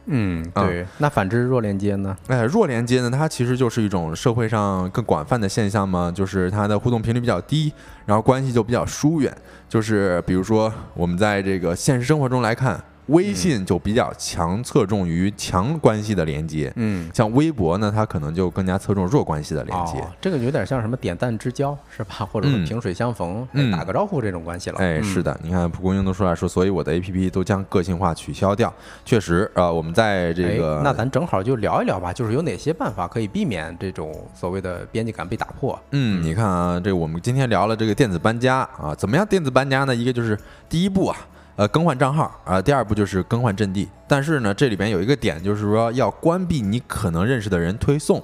[0.06, 0.86] 嗯，对。
[1.00, 2.16] 那反之弱连接呢？
[2.28, 7.74] 哎，弱连接呢，它其实就是一种社会上更广泛的现象嘛，就是它的互动频率比较低，
[8.06, 9.36] 然后关系就比较疏远。
[9.68, 12.82] 就是比如说，我们在这个现实生活中来看。
[13.08, 19.94] 微信就比较强侧重于强关系的连接，嗯，像微博呢，它可能就更加侧重弱关系的连接。
[20.20, 22.28] 这个有点像什么点赞之交是吧？
[22.32, 24.78] 或者说萍水相逢，打个招呼这种关系了。
[24.80, 28.74] 哎，是的，你看蒲公英都说了，说所以我的 APP 都将个性化取消掉。
[29.06, 35.80] 确实啊，我们在这个，那咱正好就聊一聊吧，就是有哪些办法可以避免这种所谓的边界感被打破？
[35.92, 39.96] 嗯，你看啊，这我们今天聊了这个电子搬家啊，怎么样电子搬家呢？
[39.96, 40.38] 一个就是
[40.68, 41.18] 第一步啊。
[41.58, 43.90] 呃更换账号啊，第二步就是更换阵地。
[44.08, 48.24] 但是呢，这里边有一个点，就是说要关闭你可能认识的人推送。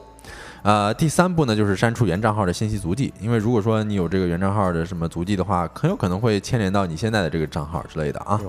[0.62, 8.40] 呃，第三步呢，就是删除原账号的信息足迹，因为如果说你有这个原账号的什么足迹的话，很有可能会牵连到你现在的这个账号之类的啊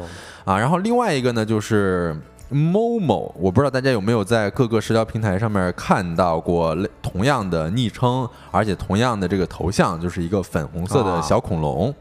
[0.45, 0.57] 啊。
[0.57, 2.17] 然后另外一个呢，就是
[2.53, 11.93] Momo，我不知道大家有没有在各个社交平台上面看到过类同样的昵称，而且同样的这个头像，就是一个粉红色的小恐龙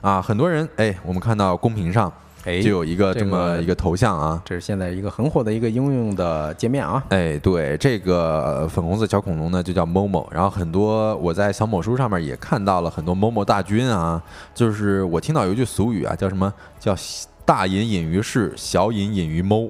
[0.00, 0.20] 啊。
[0.20, 2.12] 很多人哎，我们看到公屏上。
[2.44, 4.42] 哎，就有一个这这么一个头像啊。
[4.44, 7.02] 这是现在一个很火的一个应用的界面啊。
[7.10, 10.26] 哎，对，这个粉红色小恐龙呢，就叫 Momo。
[10.32, 14.20] 然后很多我在小某书上面也看到了很多 Momo 大军啊。
[14.52, 16.96] 就是我听到有一句俗语啊，叫什么叫
[17.46, 19.68] “大隐隐于市，小隐隐于猫”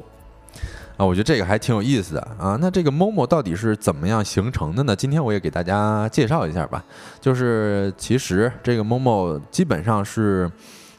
[0.97, 1.05] 啊。
[1.05, 2.57] 我觉得这个还挺有意思的啊。
[2.59, 4.97] 那这个 Momo 到底是怎么样形成的呢？
[4.97, 6.83] 今天我也给大家介绍一下吧。
[7.20, 10.51] 就是其实这个 Momo 基本上是。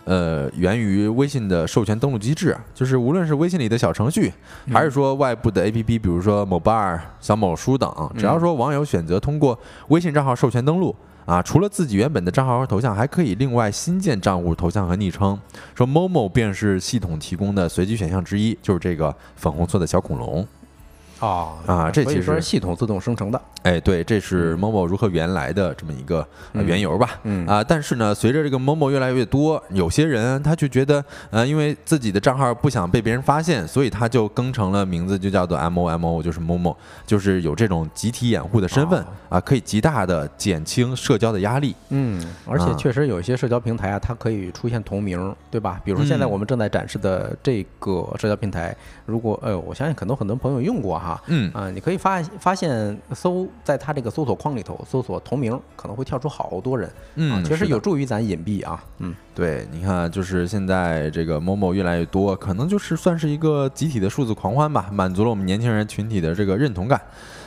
[0.05, 4.31] 呃，源于微信的授权登录机制，就是无论是微信里的小程序，
[4.71, 10.93] 还是说外部的 APP，比如说某爸、小某书等，只要说网友选择通过微信账号授权登录
[11.25, 15.39] 啊，除了自己原本的账号和头像，还可以另外新建账户头像和昵称。
[15.73, 20.45] 说某某便是系统提供的随机选项之一，就是这个粉红色的小恐龙。
[21.19, 23.41] 哦啊这其实是系统自动生成的。
[23.63, 27.19] 哎，对，这是 Momo 如何原来的这么一个呃缘由吧。
[27.23, 41.73] 嗯啊，但是呢，随着这个 Momo 越来越多，有些人他就觉得，呃，因为自己的账号不想被别人发现，所以他就更成了名字，就叫做 MOMO，就是 Momo，就是有这种集体掩护的身份哦啊，可以极大的减轻社交的压力。
[41.89, 45.81] 嗯，而且啊确实有一些社交平台啊，它可以出现同名，对吧？
[45.85, 67.01] 比如说现在嗯我们正在展示的这个社交平台，如果呃，我相信很多很多朋友用过哈，嗯啊、你可以发发现搜在它这个搜索框里头搜索同名，可能会跳出好多人，啊，嗯，确实有助于咱隐蔽啊，嗯，对，你看，就是现在这个某某越来越多，可能就是算是一个集体的数字狂欢吧，满足了我们年轻人群体的这个认同感，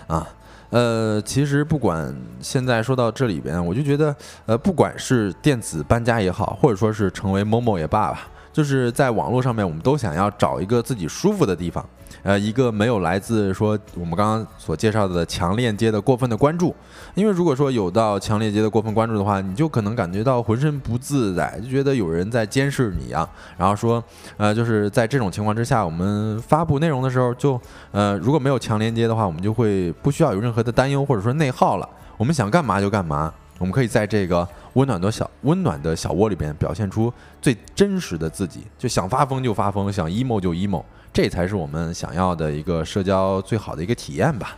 [0.07, 0.27] 啊。
[0.71, 4.15] 呃，其实不管现在说到这里边，我就觉得，
[4.47, 8.27] 呃，不管是电子搬家也好，或者说是成为某某也罢吧，
[8.57, 11.87] 就是在网络上面，我们都想要找一个自己舒服的地方，
[12.23, 16.75] 呃，一个没有来自说我们刚刚所介绍的强链接的过分的关注，
[17.15, 23.29] 因为如果说有到强链接的过分关注的话，你就可能感觉到浑身不自在，就觉得有人在监视你啊。
[23.59, 24.03] 然后说，
[24.39, 27.61] 呃，就是在这种情况之下，我们发布内容的时候就，
[27.93, 31.87] 呃，如果没有强连接的话，我们就会不需要有任何的担忧或者说内耗了。
[32.17, 40.83] 我们想干嘛就干嘛，我们可以在这个温暖的小温暖的小窝里边表现出最真实的自己，就想发疯就发疯，想 emo 就 emo，
[41.13, 44.57] 这才是我们想要的一个社交最好的一个体验吧。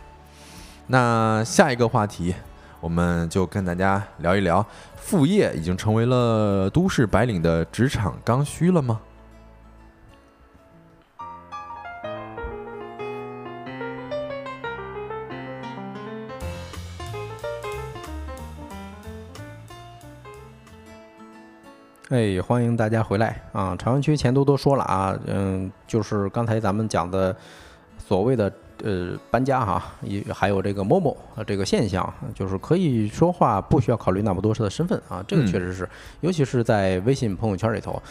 [0.87, 2.35] 那下一个话题，
[2.81, 8.99] 我们就跟大家聊一聊，副业已经成为了都市白领的职场刚需了吗？
[22.09, 23.75] 哎，欢迎大家回来啊！
[23.77, 27.35] 朝阳区钱多多说了啊，嗯，就是刚才咱们讲的
[27.99, 28.51] 所谓的
[28.83, 35.87] 呃搬家哈，也还有这个某某啊这个现象，就是可以说话不需要考虑那么多的身份啊，这个嗯确实是，
[36.21, 38.01] 尤其是在微信朋友圈里头。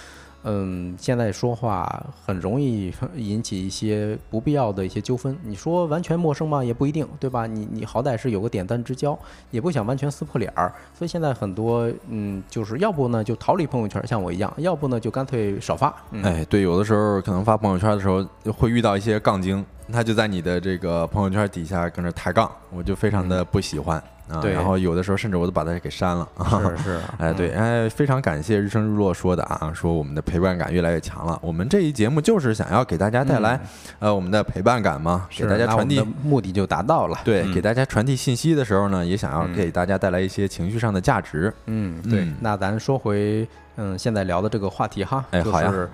[0.44, 5.36] 嗯，现在说话很容易 引起一些不必要的一些纠纷。
[5.42, 6.64] 你说完全陌生吗？
[6.64, 7.46] 也不一定，对吧？
[7.46, 9.18] 你你好歹是有个点赞之交，
[9.50, 10.72] 也不想完全撕破脸儿。
[10.94, 15.94] 所以现在很多嗯，就是要不呢就逃离朋友圈，像我一样；要不呢就干脆少发。
[16.12, 24.40] 嗯、哎，对，有的时候可能发朋友圈的时候会遇到一些杠精，他就在你的这个朋友圈底下跟着抬杠，我就非常的不喜欢、啊。
[24.42, 26.28] 对然后有的时候甚至我都把他给删了。
[26.76, 31.38] 是是，哎，对，哎，非常感谢日升日落说的啊，说我们的陪伴感越来越强了。
[31.42, 33.58] 我们这一节目就是想要给大家带来，
[33.98, 37.18] 呃，我们的陪伴感嘛，给大家传递目的就达到了。
[37.24, 41.50] 对，嗯给大家传递信息的时候呢，也想要嗯给大家带来一些情绪上的价值。
[41.64, 42.36] 嗯，对嗯。
[42.40, 45.88] 那咱说回嗯现在聊的这个话题哈，哎好呀就是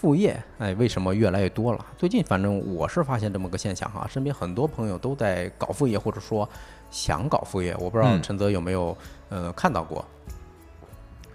[0.00, 1.84] 副业，哎，为什么越来越多了？
[1.98, 6.48] 最近反正我是发现这么个现象哈，身边很多朋友都在搞副业，或者说
[6.88, 7.74] 想搞副业。
[7.80, 8.96] 我不知道嗯陈泽有没有
[9.28, 10.04] 呃看到过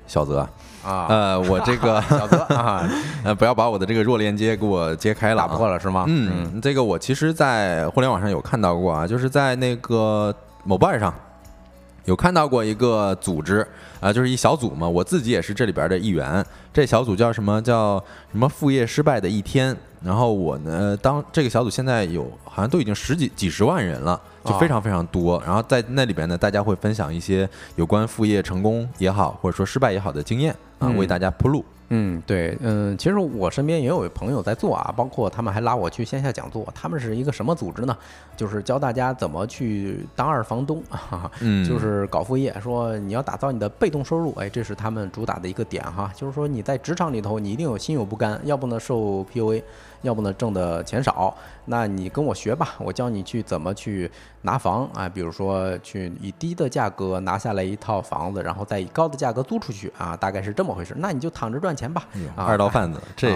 [0.07, 0.47] 小泽，
[0.81, 1.07] 啊？
[1.09, 2.89] 呃，我这个 小泽啊，
[3.25, 6.05] 呃，不要把我的这个弱链接给我揭开了、打啊，破了是吗？
[6.07, 10.33] 嗯，这个我其实，在互联网上有看到过啊，就是在那个
[10.63, 11.13] 某瓣上
[12.05, 13.67] 有看到过一个组织
[14.03, 16.45] 啊、就是一小组嘛，我自己也是这里边的一员。
[16.73, 17.61] 这小组叫什么？
[17.61, 18.49] 叫什么？
[18.49, 19.75] 副业失败的一天。
[20.03, 25.41] 然后我呢，当这个小组现在有好像都已经十几几十万人了，就啊非常非常多。
[25.45, 31.63] 然后在那里边呢，大家会分享一些有关副业成功也好，或者说失败也好的经验啊，嗯为大家铺路。
[31.95, 36.67] 嗯，对，嗯，其实我身边也有朋友在做啊，包括他们还拉我去线下讲座。
[36.73, 37.95] 他们是一个什么组织呢？
[38.35, 40.81] 就是教大家怎么去当二房东，
[41.39, 46.11] 嗯，就是搞副业，说你要打造你的被动收入，哎，这是他们主打的一个点哈。
[46.15, 49.61] 就是说你在职场里头，你一定有心有不甘，要不呢受 PUA。
[50.03, 51.35] 要不呢，挣的钱少，
[51.65, 54.09] 那你跟我学吧，我教你去怎么去
[54.43, 60.93] 拿房啊，比如说去以低的价格拿下来一套房子，然后再以高的价格租出去啊，大概是这么回事。
[60.97, 63.35] 那你就躺着赚钱吧，二道贩子这。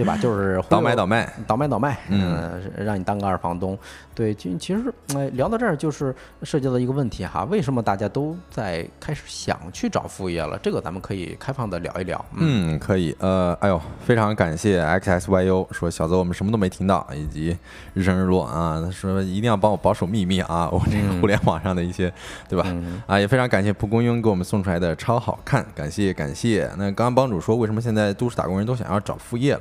[0.00, 0.16] 对吧？
[0.16, 3.78] 就是倒卖倒卖，倒卖倒卖，嗯，让你当个二房东。
[4.14, 10.58] 对，其其实，哎，聊到这儿就是涉及到一个问题哈，为什么大家都在开始想去找副业了？
[10.62, 12.22] 这个咱们可以开放的聊一聊。
[12.36, 13.14] 嗯，可以。
[13.18, 17.56] 呃，哎呦，非常感谢 XSYU 说小泽我们什么都没听到，以及
[17.94, 22.12] 日升日落啊，他说一定要帮我保守秘密啊，我这个互联网上的一些，
[22.48, 22.66] 对吧？
[23.06, 26.70] 啊，也非常感谢蒲公英给我们送出来的超好看，感谢感谢。
[26.76, 29.60] 那刚刚帮主说，为什么现在都市打工人都想要找副业了？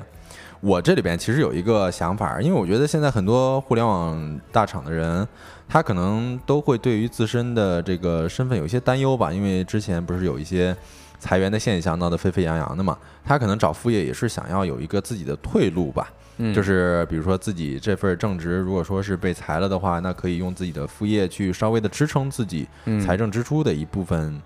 [0.62, 5.28] 我这里边其实有一个想法，因为我觉得现在很多互联网大厂的人，
[5.68, 10.76] 他可能都会对于自身的这个身份有一些担忧吧，因为之前不是有一些
[11.18, 16.12] 裁员的现象闹得沸沸扬扬的嘛，他可能找副业也是想要有一个自己的退路吧，
[16.54, 22.68] 就是比如说自己这份正职如果说是被裁了的话，那可以用自己的副业去稍微的支撑自己
[23.06, 24.42] 财政支出的一部分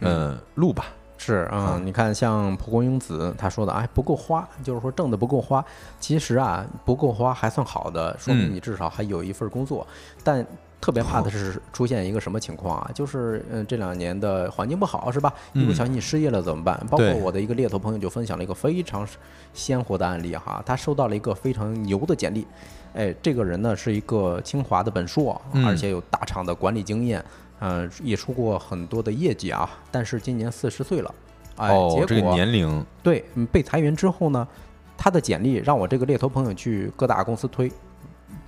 [0.00, 0.86] 呃路吧。
[1.26, 5.64] 是啊，你看像蒲公英子他说的，哎，不够花，就是说挣的不够花。
[5.98, 9.86] 其实啊，不够花还算好的，说明你至少还有一份工作。
[10.22, 10.46] 但
[10.82, 12.90] 特别怕的是出现一个什么情况啊？
[12.94, 15.32] 就是嗯，这两年的环境不好，是吧？
[15.54, 16.78] 一不小心你失业了怎么办？
[16.90, 19.08] 包括我的一个猎头朋友就分享了一个非常
[19.54, 22.46] 鲜活的案例哈，他收到了一个非常牛的简历，
[22.92, 27.18] 哎，这个人呢是一个清华的本硕，而且有大厂的管理经验。
[27.20, 27.26] 嗯，
[28.02, 31.14] 也出过很多的业绩啊，但是今年四十岁了，
[31.56, 34.46] 哎，结果年龄对被裁员之后呢，
[34.96, 37.70] 他的简历让我这个猎头朋友去各大公司推，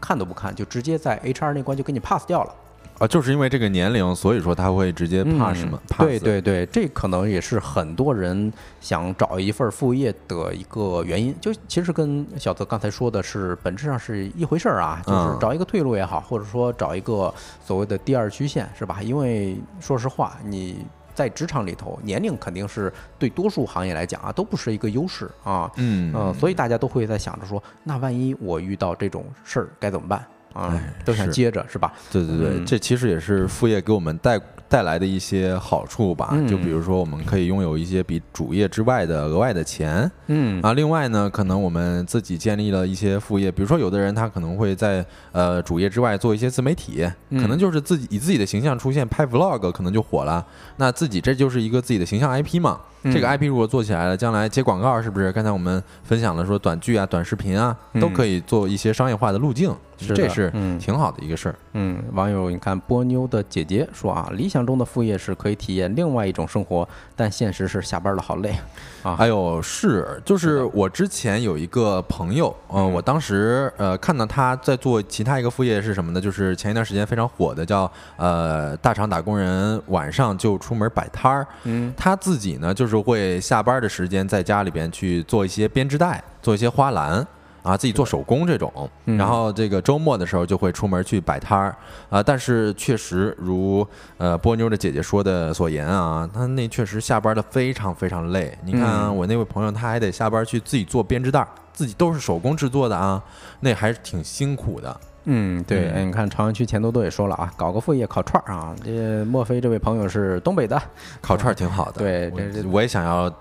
[0.01, 2.55] 看都不看，就直接在 HR 那关就给你 pass 掉了。
[2.99, 5.79] 啊，就是因为这个年龄，所以说他会直接 pass 吗？
[5.99, 11.35] 对对对，这可能也是很多人想找一份副业的一个原因。
[11.41, 17.33] 就其实跟小泽刚才说的是本质上是一回事儿啊，就是找一个退路也好，或者说找一个
[17.63, 19.03] 所谓的第二曲线，是吧？
[19.03, 25.71] 因为说实话，你在职场里头，年龄肯定是对多数行业来讲啊，都不是一个优势啊。
[25.77, 30.25] 嗯嗯，所以大家都会在想着说，那万一我遇到这种事儿该怎么办？
[30.57, 31.93] 啊，都想接着是吧？
[32.11, 36.37] 对对对，这其实也是副业给我们带带来的一些好处吧。
[36.49, 40.11] 就比如说，我们可以拥有一些比主业之外的额外的钱。
[40.29, 50.45] 嗯啊，另外呢，可能我们自己建立了一些副业，比如说有的人他可能会在呃主业之外做一些自媒体，可能就是自己以自己的形象出现拍 vlog，可能就火了。
[50.79, 52.81] 那自己这就是一个自己的形象 IP 嘛。
[53.13, 55.31] 这个 IP 如果做起来了，将来接广告是不是？
[55.33, 60.51] 刚才我们分享了说短剧啊、短视频啊，都可以做一些商业化的路径，这是
[60.81, 61.55] 挺好的一个事儿。
[61.75, 68.55] 嗯，网友你看波妞的姐姐说啊，理想中的副业是可以体验另外一种生活，但现实是下班了好累
[69.03, 69.15] 啊。
[69.15, 76.21] 还有，是，就是我之前有一个朋友，嗯，我当时呃看到他在做其他一个副业是什么呢？
[76.21, 82.96] 就是前一段时间非常火的叫呃大厂打工人晚上就出门摆摊儿，嗯，他自己呢就是。
[82.97, 87.23] 就会下班的时间在家里边去做一些编织袋，做一些花篮
[87.63, 88.73] 啊，自己做手工这种。
[89.05, 91.77] 然后这个周末的时候就会出门去摆摊儿
[92.09, 92.23] 啊。
[92.23, 93.87] 但是确实如
[94.17, 98.57] 呃波妞的姐姐说的所言啊，她那确实下班的非常非常累。
[98.65, 103.23] 你看我那位朋友，他还得下班去自己做编织袋，自己都是手工制作的啊，
[103.61, 104.99] 那还是挺辛苦的。
[105.27, 110.81] 嗯，对，你看朝阳区钱多多也说了啊，搞个副业烤串儿啊，这莫非这位朋友是东北的？
[111.21, 113.33] 烤串儿挺好的，对，这我也想要。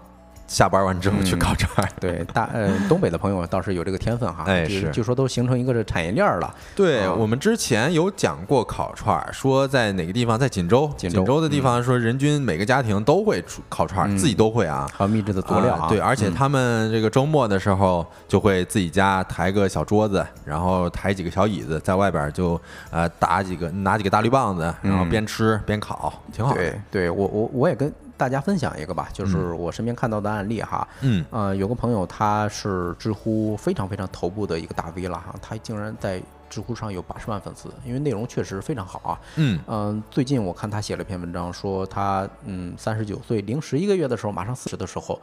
[0.47, 6.53] 下班完之后去烤串儿，对大呃东北的朋友倒是有这个天分哈，哎是，据说都形成一个这产业链了。
[6.75, 11.35] 对我们之前有讲过烤串儿，说在哪个地方，在锦州，锦州。
[11.35, 26.53] 的地方说人均每个家庭都会烤串儿，自己都会啊，还有秘制的佐料，对，而且他们这个周末的时候就会自己家抬个小桌子，然后抬几个小椅子，在外边就呃打几个拿几个大绿棒子，然后边吃边烤，挺好。
[26.53, 27.91] 对，对我我我也跟。
[28.17, 30.87] 大家分享一个吧，就是我身边看到的案例哈。
[31.01, 39.19] 嗯，呃，有个朋友他是知乎非常非常头部的一个大 V 了哈，他竟然在知乎上有八十万粉丝，因为内容确实非常好啊。
[39.35, 45.19] 嗯嗯，最近我看他写了一篇文章，说他嗯三十九岁零十一个月的时候，马上四十的时候，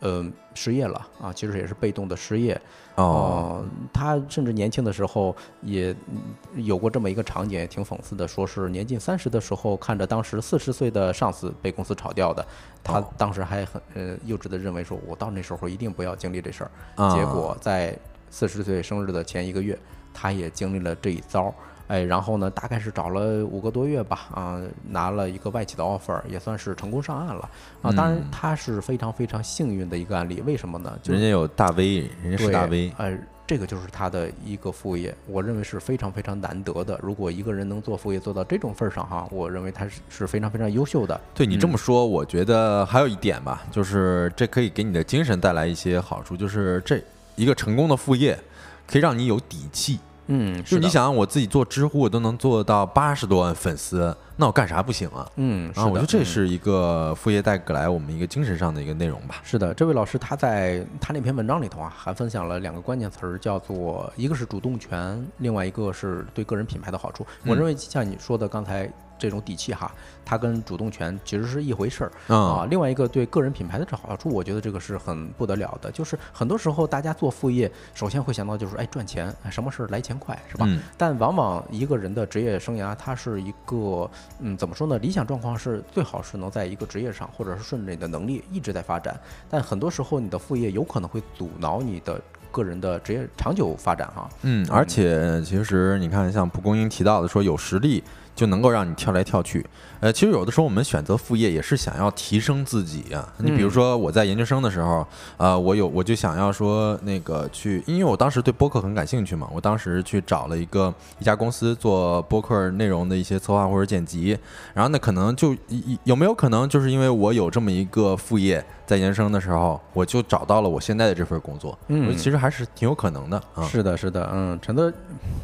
[0.00, 0.24] 呃
[0.54, 2.54] 失业了啊，其实也是被动的失业。
[2.96, 12.46] 哦，哦，他甚至年轻的时候也嗯有过这么一个场景，也挺讽刺的，说是年近三十的时候，看着当时四十岁的上司被公司炒掉的，
[12.82, 16.70] 他哦当时还很呃幼稚的认为说，我到那时候一定不要经历这事儿。
[16.94, 17.98] 啊结果在
[18.30, 19.78] 四十岁生日的前一个月，
[20.12, 21.52] 他也经历了这一遭。
[21.86, 27.48] 哎，然后呢，大概是找了五个多月吧，啊，拿了一个外企的 offer，也算是成功上岸了
[27.82, 27.92] 啊。
[27.92, 30.98] 当然嗯，他是非常非常幸运的一个案例，为什么呢？
[31.02, 36.98] 就人家有大 V，人家是大 V，呃，这个就是他的一个副业，我认为是非常非常难得的。
[37.02, 41.20] 如果一个人能做副业做到这种份儿上哈，我认为他是是非常非常优秀的。
[41.34, 46.98] 对你这么说，我觉得还有一点吧，就是这可以给你的精神带来一些好处，就是这
[47.36, 48.38] 一个成功的副业
[48.86, 50.00] 可以让你有底气。
[50.26, 55.28] 嗯，就是你的，想，我自己做知乎，我都能做到八十多万粉丝，那我干啥不行啊？
[55.36, 59.36] 嗯，是啊，我觉得这嗯是一个副业带给来我们一个精神上的一个内容吧。
[59.42, 67.26] 是的，这位老师他在他那篇文章里头啊，还分享了两个关键词儿，叫做一个是主动权，另外一个是对个人品牌的好处。
[67.44, 69.92] 我嗯认为像你说的刚才这种底气哈，
[70.24, 72.12] 它跟主动权其实是一回事儿。
[72.28, 75.90] 嗯啊，另外一个对个人品牌的这好处，我觉得这个是很不得了的。
[75.90, 80.66] 就是很多时候大家做副业，首先会想到就是哎赚钱，哎什么事儿来钱快是吧？
[80.68, 84.10] 嗯但往往一个人的职业生涯，它是一个
[84.40, 84.98] 嗯怎么说呢？
[84.98, 89.18] 理想状况是最好是能在一个职业上，或者是顺着你的能力一直在发展。
[89.48, 94.28] 但很多时候你的副业有可能会阻挠你的个人的职业长久发展哈。
[94.42, 98.02] 嗯，而且其实你看，像蒲公英提到的说，有实力
[98.34, 99.64] 就能够让你跳来跳去。
[100.00, 103.32] 呃，其实有的时候我们选择副业也是想要提升自己啊。
[103.38, 105.06] 你比如嗯说我在研究生的时候，
[105.38, 114.36] 呃，我有我就想要说那个去，因为我当时对播客很感兴趣嘛，我当时去找了一个一家公司做播客内容的一些策划或者剪辑，
[114.74, 121.76] 然后呢，可能就有有没有可能就是因为我有这么一个副业，在研究生的时候，我就找到了我现在的这份工作。
[121.88, 123.64] 嗯其实还是挺有可能的啊。
[123.64, 124.92] 是的，是的，嗯，陈德，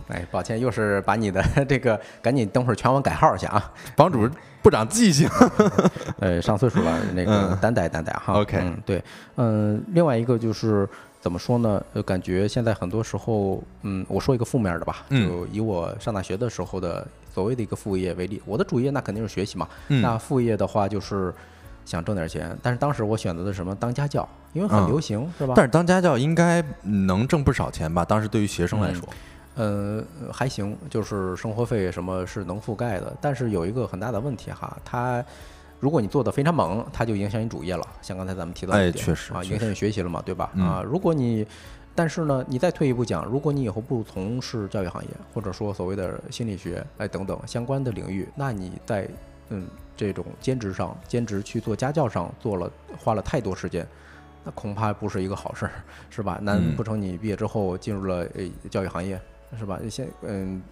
[0.09, 3.73] 哎，抱歉，又是把你的 这个赶紧等会儿全网改号去啊。
[3.97, 4.29] 房主
[4.63, 5.29] 不长记性。
[6.21, 8.35] 呃，上岁数了，那个嗯担待担待哈。
[8.35, 9.03] OK 嗯，对，
[9.37, 10.87] 嗯，另外一个就是
[11.21, 11.83] 怎么说呢？
[11.95, 21.33] 呃，感觉现在很多时候，嗯，我说一个负面的吧，嗯就以我上大学的时候的所谓的一个副业为例，我的主业那肯定是学习嘛，嗯那副业的话就是
[21.85, 25.55] 想挣点钱，但是当时我选择的什么当家教，因为很嗯流行，是吧？
[25.57, 28.05] 但是当家教应该能挣不少钱吧？
[28.05, 29.09] 当时对于学生来说，
[29.57, 30.03] 呃，
[30.33, 35.25] 还行，就是生活费什么是能覆盖的，但是有一个很大的问题哈，它
[35.81, 37.87] 如果你做的非常猛，它就影响你主业了。
[38.01, 40.51] 像刚才咱们提到的哎确实啊，影响你学习了嘛，对吧？
[40.55, 41.47] 嗯啊，如果你
[41.93, 49.09] 但是呢，你再退一步讲，如果你以后不从事教育行业，或者说所谓的心理学哎等等相关的领域，那你在
[49.51, 53.87] 嗯这种兼职上，兼职去做家教上做了花了太多时间。
[54.43, 55.73] 那恐怕不是一个好事儿，
[56.09, 56.39] 是吧？
[56.41, 59.21] 难嗯不成你毕业之后进入了呃教育行业，
[59.59, 59.79] 是吧？
[59.91, 60.63] 先嗯，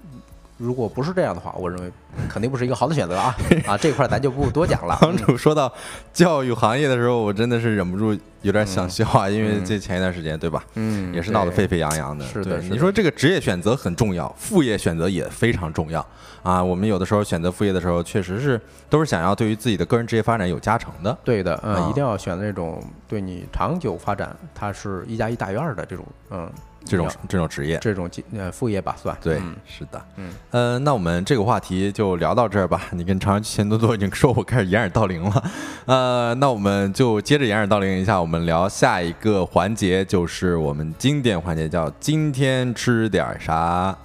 [0.59, 1.91] 如果不是这样的话，我认为
[2.29, 3.35] 肯定不是一个好的选择啊
[3.67, 3.79] 啊！
[3.79, 4.99] 这块儿咱就不多讲了。
[5.01, 5.73] 帮主说到
[6.13, 12.25] 教育行业的时候，我真的是忍不住有点想笑啊，因为这前一段时间对吧，嗯，也是闹得沸沸扬扬的。
[12.27, 16.05] 是的你说这个职业选择很重要，副业选择也非常重要
[16.43, 16.63] 啊。
[16.63, 21.17] 我们有的时候选择副业的时候，确实是都是想要对于自己的个人职业发展有加成的。
[21.23, 26.51] 对的，嗯，啊一定要选那种对你长久发展，它是一加一大于二的这种，嗯，
[26.89, 29.17] 这种这种职业，这种技呃副业吧算。
[29.23, 32.83] 对嗯，是的，嗯，呃，那我们这个话题就聊到这儿吧。
[32.93, 35.45] 你跟长安钱多多已经说我开始掩耳盗铃了，
[35.87, 43.97] 呃，那我们就接着掩耳盗铃一下，我们聊下一个环节，就是我们经典环节，叫今天吃点儿啥。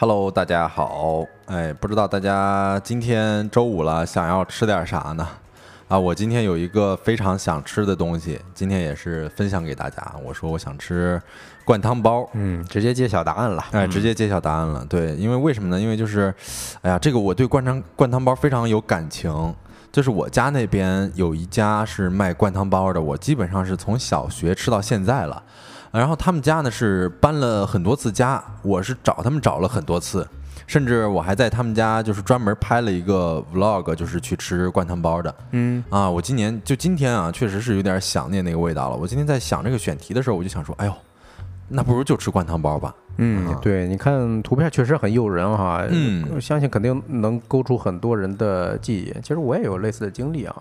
[0.00, 1.26] Hello，大家好。
[1.44, 5.28] 哎，不知道大家今天周五了，想要吃点啥呢？
[5.88, 10.02] 啊，我今天有一个非常想吃的东西，今天也是分享给大家。
[10.24, 11.20] 我说我想吃
[11.66, 13.62] 灌汤包，嗯，直接揭晓答案了。
[13.72, 14.82] 哎，嗯直接揭晓答案了。
[14.86, 15.78] 对，因为为什么呢？
[15.78, 16.34] 因为就是，
[16.80, 19.54] 哎呀，这个我对灌汤灌汤包非常有感情。
[19.92, 25.42] 就是我家那边有一家是卖灌汤包的，我基本上是从小学吃到现在了。
[25.92, 30.26] 然后他们家呢是搬了很多次家，我是找他们找了很多次，
[30.66, 35.34] 甚至我还在他们家就是专门拍了一个 vlog，就是去吃灌汤包的。
[35.50, 38.96] 嗯啊，我今年就今天啊，确实是有点想念那个味道了。
[38.96, 40.94] 我今天在想这个选题的时候，我就想说，哎呦，
[41.68, 42.94] 那不如就吃灌汤包吧。
[43.16, 49.12] 嗯，对，你看图片确实很诱人哈，嗯，相信肯定能勾出很多人的记忆。
[49.20, 50.56] 其实我也有类似的经历啊。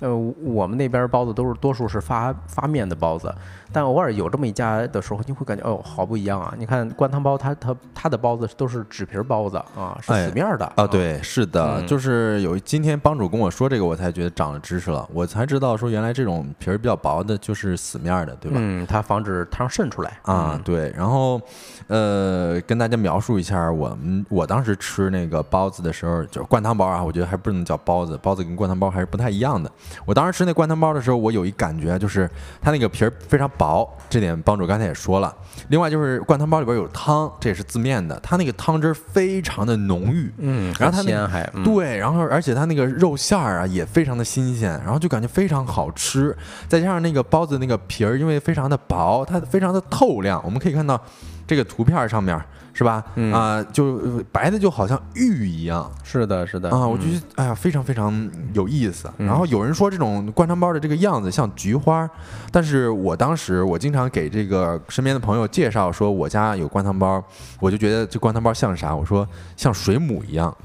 [0.00, 3.32] 呃，我们那边包子都是多数是发发面的包子，
[3.72, 6.54] 但偶尔有这么一家的时候，你会感觉哦，好不一样啊！
[6.58, 10.86] 你看灌汤包，它它它的包子都是纸皮包子啊，是死面的啊。
[10.86, 18.58] 对，是的，就是有今天帮主跟我说这个，我才觉得长了知识了，我才知道说原来这种皮儿比较薄的就是死面的，对吧？
[18.60, 20.60] 嗯，它防止汤渗出来啊。
[20.64, 21.40] 对，然后
[21.86, 29.70] 呃，跟大家描述一下我们我当时吃那个包子的时候，就是灌汤包啊，我觉得还不能叫包子，包子跟灌汤包还是不太一样的。
[30.04, 32.28] 我当时吃那灌汤包的时候，我有一感觉，就是
[32.60, 35.34] 它那个皮儿非常薄，这点帮主刚才也说了。
[35.68, 46.34] 另外就是灌汤包里边有汤，这也是字面的，它那个汤汁非常的浓郁，嗯，然后它那还对，然后而且它那个肉馅儿啊也非常的新鲜，然后就感觉非常好吃。
[46.68, 50.98] 再加上那个包子那个皮儿，因为非常的薄，它非常的透亮，我们可以看到
[51.46, 52.40] 这个图片上面。
[52.80, 53.04] 是吧？
[53.30, 54.00] 啊，就
[54.32, 55.90] 白的就好像玉一样。
[56.02, 56.70] 是的，是的。
[56.70, 59.12] 啊，我觉得哎呀，非常非常有意思。
[59.18, 62.08] 然后有人说这种灌汤包的这个样子像菊花，
[62.50, 67.22] 但是我当时我经常给这个身边的朋友介绍说我家有灌汤包，
[67.58, 68.96] 我就觉得这灌汤包像啥？
[68.96, 69.28] 我说
[69.58, 70.56] 像水母一样。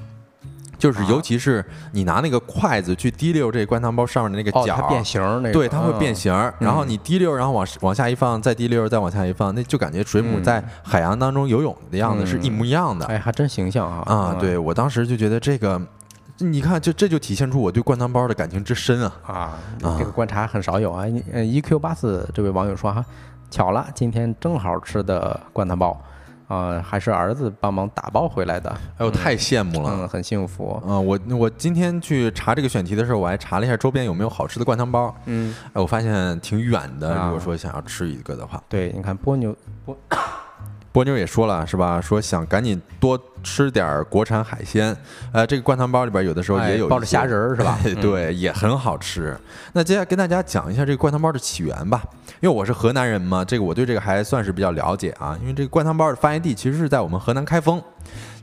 [0.78, 6.34] 就是，尤其是你拿那个筷子去滴溜这灌汤包上面的那个角，它变形那个对，它会变形。
[6.60, 13.06] 然后你滴溜，然后往往下一放，再滴溜，再往下一放，那就感觉水母在海洋当中游泳的样子是一模一样的。
[13.06, 14.04] 哎，还真形象啊！
[14.06, 15.82] 啊，对我当时就觉得这个，
[16.40, 19.14] 你看，就这就体现出我对灌汤包的感情之深啊！
[19.28, 19.60] 啊，
[19.98, 21.06] 这个观察很少有啊。
[21.32, 23.04] 呃，E Q 八四这位网友说哈，
[23.50, 26.00] 巧了，今天正好吃的灌汤包。
[26.48, 30.82] 啊，还是儿子帮忙打包回来的，哎呦，太羡慕了，嗯，很幸福。
[30.86, 37.16] 嗯，我我今天去查这个选题的时候，我还查了一下周边有没有好吃的灌汤包，嗯，哎，我发现挺远的。
[37.26, 39.98] 如果说想要吃一个的话，对，你看波牛波。
[40.96, 42.00] 波妞也说了是吧？
[42.00, 44.96] 说想赶紧多吃点国产海鲜。
[45.34, 47.78] 呃，这个灌汤包里边有的时候也有包着虾仁儿是吧？
[48.00, 49.38] 对，也很好吃。
[49.74, 52.02] 那接下来跟大家讲一下这个灌汤包的起源吧。
[52.40, 55.38] 因为我是河南人嘛，这个我对这个还算是比较了解啊。
[55.42, 57.84] 因为这个灌汤包的发源地其实是在我们河南开封，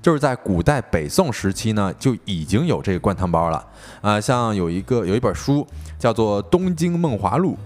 [0.02, 3.66] 就是在古代北宋时期呢就已经有这个灌汤包了。
[4.02, 5.66] 啊，像有一个有一本书
[5.98, 7.56] 叫做《东京梦华录》，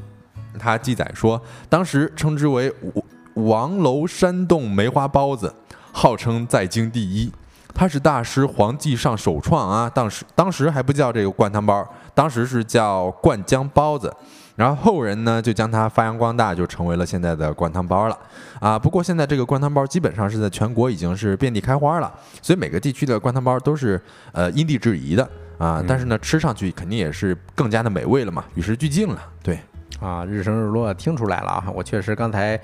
[0.61, 3.05] 它记载说当时称之为五。
[3.37, 5.55] 王楼山洞梅花包子，
[5.93, 7.31] 号称在京第一。
[7.75, 14.11] 它是大师黄继上首创啊，当时当时还不叫这个灌汤包，当时是叫灌浆包子。
[14.55, 18.19] 然后后人呢就将它发扬光大，就成为了现在的灌汤包了
[18.59, 18.79] 啊。
[18.79, 22.11] 不过现在这个灌汤包基本上是在全国已经是遍地开花了，
[22.41, 24.01] 所以每个地区的灌汤包都是
[24.33, 25.29] 呃因地制宜的
[25.59, 25.85] 啊。
[25.87, 29.23] 但是呢，吃上去肯定也是更加的美味了嘛，与时俱进了。
[29.43, 29.61] 对
[30.01, 32.59] 啊，日升日落听出来了啊，我确实刚才。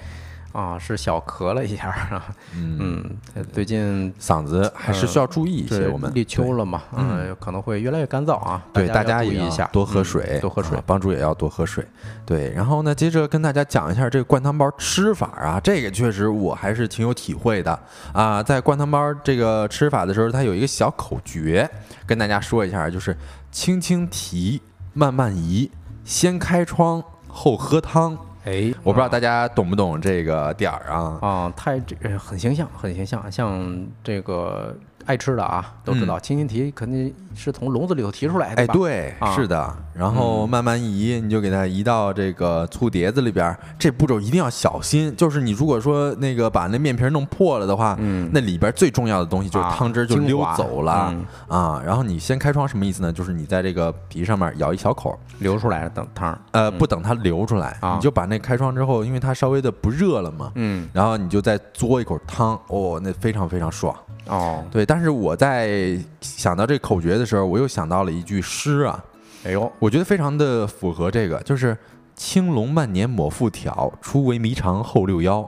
[0.53, 2.25] 啊，是小咳了一下啊，
[2.55, 3.05] 嗯，
[3.53, 5.89] 最近嗓子还是需要注意一些。
[5.89, 8.63] 我们立秋了嘛，嗯，可能会越来越干燥啊。
[8.73, 11.87] 对，大家注意一下，多喝水，多喝水，帮助也要多喝水。
[12.27, 17.79] 对，然后呢，接着跟大家讲一下这个灌汤包吃法啊，这个确实我还是挺有体会的
[18.13, 18.43] 啊。
[18.43, 21.69] 在灌汤包这个吃法的时候，它有一个小口诀，
[22.07, 23.17] 跟大家说一下，就是
[23.51, 24.61] 轻轻提，
[24.93, 25.71] 慢慢移，
[26.05, 28.19] 先开窗后喝汤。
[28.45, 31.19] 哎，我不知道大家懂不懂这个点儿啊？
[31.23, 34.77] 啊，太这很形象，很形象，像这个。
[35.07, 38.63] 爱吃的啊，都知道，轻轻提肯定是从笼子里头提出来的。
[38.63, 43.57] 哎，对，是的，然后慢慢移，你就给它移到这个醋碟子里边。
[43.79, 51.15] 这步骤一定要小心，就是你如果说那个把那面皮弄破了的话，嗯，那里边最重要的东西就是汤汁就溜走了
[51.49, 51.83] 啊。
[51.85, 53.13] 然后你先开窗什么意思呢？
[53.13, 56.39] 就是你在这个皮上面咬一小口，流出来等汤。
[56.53, 63.95] 呃，不等它流出来，你就把那开窗之后，因为它稍微的不热了嘛，嗯，然后你就再嘬一口汤，哦，那非常非常爽。
[64.33, 69.05] 哦，对，但是我在想到这口诀的时候，我又想到了一句诗啊，
[69.45, 71.77] 哎呦，我觉得非常的符合这个，就是
[72.17, 75.47] “青龙万年抹复挑，初为霓裳后六幺”。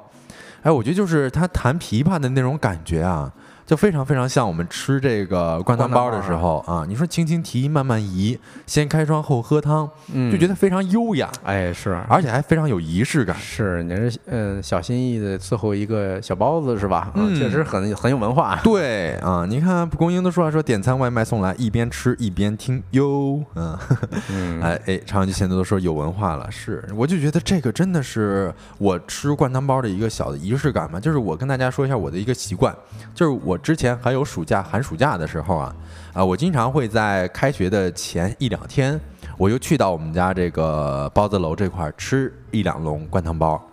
[0.61, 3.32] 哎，我觉得就是他弹琵琶的那种感觉啊。
[3.67, 9.89] 就非常非常像我们吃这个灌汤包的时候啊，你说轻轻提，慢慢移，先开窗后喝汤，
[10.31, 13.35] 就觉得非常优雅，哎是，而且还非常有仪式感。
[13.39, 17.11] 是，你是嗯小心翼翼的伺候一个小包子是吧？
[17.15, 18.61] 嗯，确实很很有文化。
[18.62, 23.79] 对啊，你看蒲公英都说了，说点餐外卖送来，一边吃一边听哟，嗯，
[24.61, 32.75] 哎哎，长安居现在都说有文化了，是，我就觉得这个真的是我吃灌汤包的一个小的仪式感嘛，就是我跟大家说一下我的一个习惯，
[33.15, 33.54] 就是我。
[33.55, 35.73] 我之前还有暑假、寒暑假的时候啊，
[36.13, 39.01] 啊，我经常会在开学的前一两天，
[39.39, 43.65] 我就去到我们家这个包子楼这块吃一两笼灌汤包，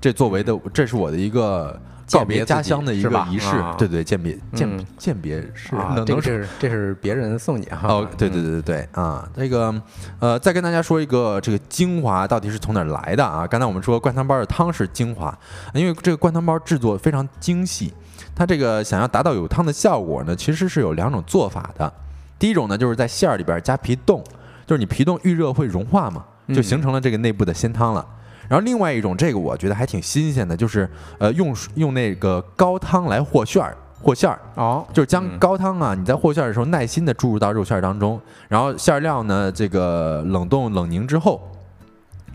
[0.00, 1.78] 这作为的，这是我的一个
[2.10, 5.76] 告别家乡的一个仪式啊，对对，鉴别鉴嗯鉴别是，
[6.06, 7.88] 这是这是别人送你哈。
[7.88, 9.74] 哦，对对对对啊，这个
[10.18, 13.46] 呃，再跟大家说一个这个精华到底是从哪儿来的啊？
[13.46, 15.38] 刚才我们说灌汤包的汤是精华，
[15.74, 17.92] 因为这个灌汤包制作非常精细，
[18.36, 21.90] 它这个想要达到有汤的效果呢，其实是有两种做法的。
[22.38, 24.22] 第一种呢，就是在馅儿里边加皮冻，
[24.66, 28.06] 就是你皮冻预热会融化嘛，就嗯形成了这个内部的鲜汤了。
[28.46, 34.38] 然后另外一种，这个我觉得还挺新鲜的，就是呃用用那个高汤来和馅儿，和馅儿。
[34.54, 41.40] 哦，就是将嗯高汤啊，你在和馅儿的时候耐心的注入到肉馅儿当中，然后馅儿料呢，这个冷冻冷凝之后，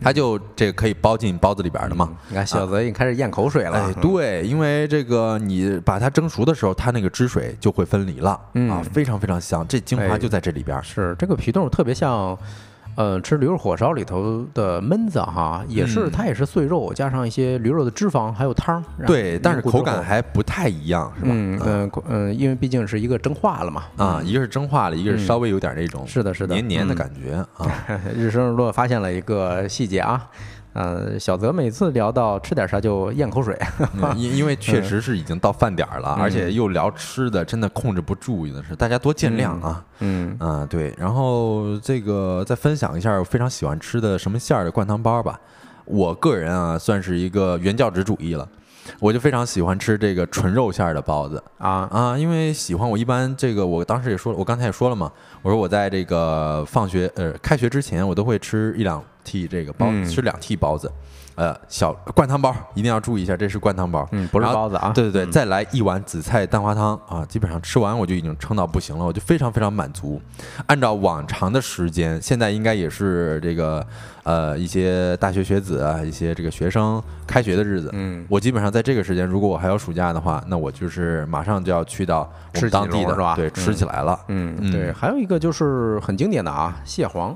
[0.01, 2.09] 它就这个可以包进包子里边儿的嘛。
[2.27, 3.77] 你看小泽已经开始咽口水了。
[3.77, 10.81] 哎，对，因为这个你把它蒸熟的时候，它那个汁水就会分离了，嗯啊，非常非常香，这精华哎就在这里边儿。
[10.81, 12.37] 是这个皮冻特别像，
[12.95, 18.75] 呃，吃驴肉火烧里头的焖子哈，也是、嗯它也是碎肉加上一些驴肉的脂肪，还有汤。
[18.97, 21.31] 然后对，但是口感还不太一样，是吧？
[21.33, 23.83] 嗯嗯口嗯，因为毕竟是一个蒸化了嘛。
[23.97, 27.71] 啊，一个是蒸化了，一个是嗯稍微有点那种是的是的黏黏的嗯感觉啊。
[28.15, 30.27] 日升日落发现了一个细节啊，
[30.73, 33.57] 呃，小泽每次聊到吃点啥就咽口水。
[33.95, 39.83] 嗯因因为确实是已经到饭点儿了，嗯而且又聊吃的，真的控制不住，有的是大家多见谅啊。
[39.99, 45.39] 嗯啊，对，然后这个再分享一下我非常喜欢吃的什么馅儿的灌汤包吧。
[45.85, 48.47] 我个人啊，算是一个原教旨主义了，
[48.99, 55.11] 我就非常喜欢吃这个纯肉馅儿的包子啊啊，因为喜欢我一般这个，我当时也说了，我刚才也说了嘛，
[55.41, 60.91] 我说我在这个放学呃开学之前，我都会吃一两屉这个包，嗯吃两屉包子，
[61.35, 64.91] 呃，小灌汤包一定要注意一下，这是灌汤包，嗯，不是包子啊。
[64.93, 70.21] 对对对，嗯再来一碗紫菜蛋花汤啊，基本上吃完我就已经撑到不行了，我就非常非常满足。
[70.67, 73.85] 按照往常的时间，现在应该也是这个
[74.23, 77.89] 呃一些大学学子啊，一些这个学生开学的日子。
[77.93, 84.19] 嗯，我基本上在这个时间，如果我还有暑假的话，那我就是马上就要去到我吃当地的是吧对，吃嗯起来了。
[84.27, 87.35] 嗯，嗯对，还有一个就是很经典的啊，蟹黄，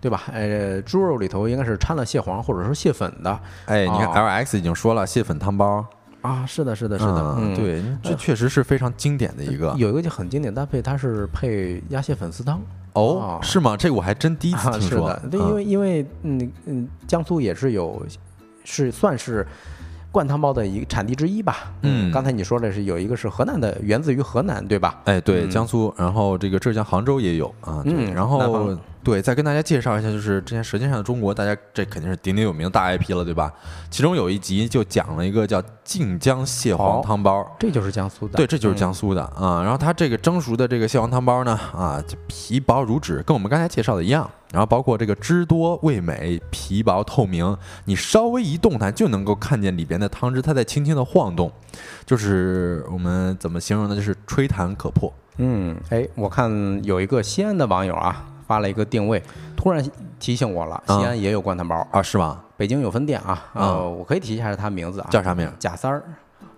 [0.00, 0.22] 对吧？
[0.32, 5.84] 呃，猪肉里头应该是掺了蟹黄或者说蟹粉的哎，你看哦 L X 已经说了蟹粉汤包，
[6.22, 6.46] 啊。
[6.46, 7.54] 是的，是的，是的，嗯，。
[7.54, 9.74] 对，这确实是非常经典的一个。
[9.76, 12.60] 有一个就很经典搭配，它是配鸭血粉丝汤
[12.94, 13.76] 哦哦，是吗？
[13.76, 15.28] 这个我还真第一次啊，听说是的，。
[15.30, 18.04] 对，嗯因为因为嗯嗯，江苏也是有
[18.64, 19.46] 是算是
[20.10, 21.72] 灌汤包的一个产地之一吧。
[21.82, 25.00] 嗯刚才你说的是有一个是河南的，源自于河南，对吧？
[25.04, 33.50] 哎，对，嗯江苏，然后这个浙江杭州也有啊，对，嗯然后对，再跟大家介绍一下，就是之前《舌尖上的中国》，大家这肯定是鼎鼎有名的大 IP 了，对吧？
[33.90, 37.56] 其中有一集就讲了一个叫晋江蟹黄哦汤包。
[37.58, 38.36] 这就是江苏的。
[38.36, 39.62] 对，这就是江嗯苏的啊。
[39.62, 44.30] 然后它这个蒸熟的这个蟹黄汤包呢，啊，就皮薄如纸，跟我们刚才介绍的一样。
[44.52, 51.50] 然后包括这个汁多味美，皮薄透明，你稍微一动弹就能够看见里边的汤汁，它在轻轻的晃动，
[52.04, 53.94] 就是我们怎么形容呢？
[53.94, 55.10] 就是吹弹可破。
[55.36, 56.50] 嗯，哎，我看
[56.84, 59.22] 有一个西安的网友啊发了一个定位，
[59.56, 59.80] 突然
[60.18, 62.42] 提醒我了，西啊安也有灌汤包，啊，是吗？
[62.56, 63.48] 北京有分店啊。
[63.54, 65.48] 呃，我可以提一下他名字啊，叫啥名？
[65.56, 66.02] 贾三儿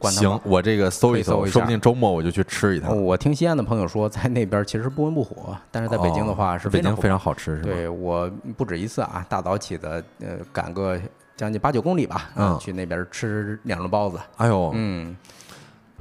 [0.01, 3.03] 行。，我这个搜一搜，说不定周末我就去吃一哦趟。
[3.03, 7.69] 我听西安的朋友说，在那边其实不温不火，但是在北京的话哦北京是常火非常好吃，是吧？
[7.69, 10.99] 对我不止一次啊，大早起的，呃，赶个
[11.37, 15.15] 将近八九公里吧，啊嗯去那边吃两笼包子，哎呦，嗯，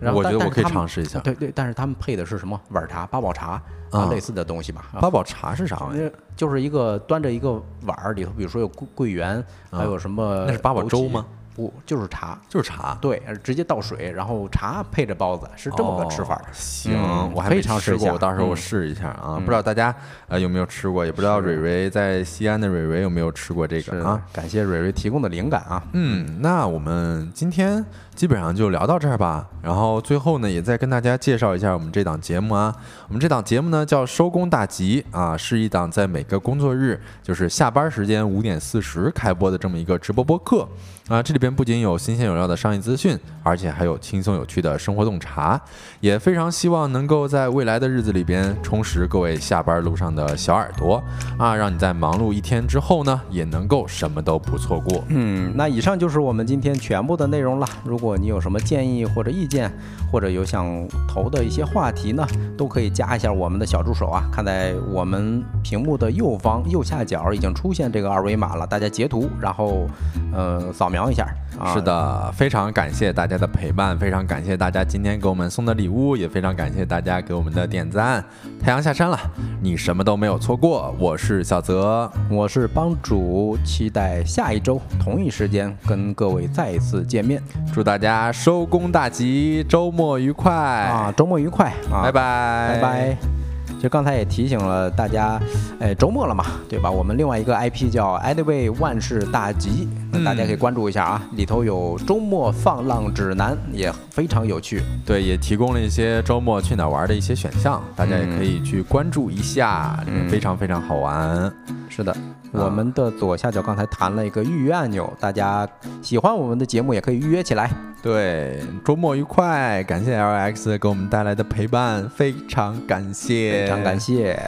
[0.02, 1.20] 然后我觉得我可以尝试一下。
[1.20, 6.06] 对对，但是他们配的是什么碗茶、八宝茶啊啊，类似的东西吧，啊八宝茶是啥玩意儿？
[6.08, 10.44] 呃就是一个端着一个碗儿里头，比如说有桂桂圆，还有什么？
[10.48, 11.24] 那是八宝粥吗？
[11.54, 12.40] 不，就是茶。
[12.50, 12.98] 就是茶。
[13.02, 16.42] 对，直接倒水，然后茶配着包子，是这么个吃法哦。
[16.52, 19.36] 行，嗯我还没尝试吃过，我到时候我嗯试一下啊。
[19.38, 19.94] 不知道大家
[20.30, 24.20] 呃有没有吃过，也不知道蕊蕊在西安的蕊蕊有没有吃过这个啊？
[24.34, 25.84] 感谢蕊蕊提供的灵感啊。
[25.92, 27.86] 嗯，那我们今天
[28.22, 29.48] 基本上就聊到这儿吧。
[29.64, 32.72] 然后最后呢，也再跟大家介绍一下我们这档节目啊。
[33.08, 40.68] 我们这档节目呢叫《收工大吉》啊，是一档在每个工作日，就是下班时间五点四十开播的这么一个直播播客
[41.08, 41.24] 啊。
[41.24, 45.60] 这里边不仅有新鲜有料的商业资讯，而且还有轻松有趣的生活洞察。
[46.00, 51.02] 也非常希望能够在未来的日子里边充实各位下班路上的小耳朵
[51.40, 55.04] 啊，让你在忙碌一天之后呢，也能够什么都不错过。
[55.08, 57.68] 嗯，那以上就是我们今天全部的内容了。
[57.84, 59.72] 如果你有什么建议或者意见，
[60.12, 60.68] 或者有想
[61.08, 62.26] 投的一些话题呢，
[62.58, 64.24] 都可以加一下我们的小助手啊。
[64.32, 69.88] 看在我们屏幕的右方右下角已经出现这个二维码了，大家截图，然后
[70.34, 71.28] 呃扫描一下，
[71.62, 78.24] 啊是，的，非常感谢大家的陪伴，非常感谢大家今天给我们送的礼物，也非常感谢大家给我们的点赞。
[78.60, 79.20] 太阳下山了，
[79.62, 80.96] 你什么都没有错过。
[80.98, 91.14] 我是小泽，我是帮主，期待下一周同一时间跟各位再次见面祝大家收工大吉，周末愉快啊！
[91.16, 92.02] 周末愉快啊！
[92.04, 93.41] 拜拜，拜拜。
[93.82, 95.42] 其实刚才也提醒了大家，
[95.80, 96.92] 哎，周末了嘛，对吧？
[96.92, 104.84] 我们另外一个 IP 叫 Anyway 万事大吉，那大家可以关注一下啊，里头有周末放浪指南，也非常有趣。
[105.04, 111.52] 对，也提供了一些周末去哪儿玩的一些选项，大家也可以去关注一下，嗯非常非常好玩。
[111.94, 112.16] 是的，
[112.54, 115.68] 我们的左下角刚才弹了一个预约按钮，大家
[116.02, 117.70] 喜欢我们的节目也可以预约起来。
[118.02, 124.40] 对，周末愉快，感谢 LX 给我们带来的陪伴，非常感谢，非常感，谢，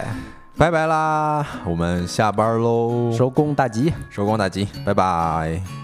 [0.57, 3.93] 拜拜啦，我们下班喽，收工大吉。
[4.09, 5.82] 收工大吉，拜拜。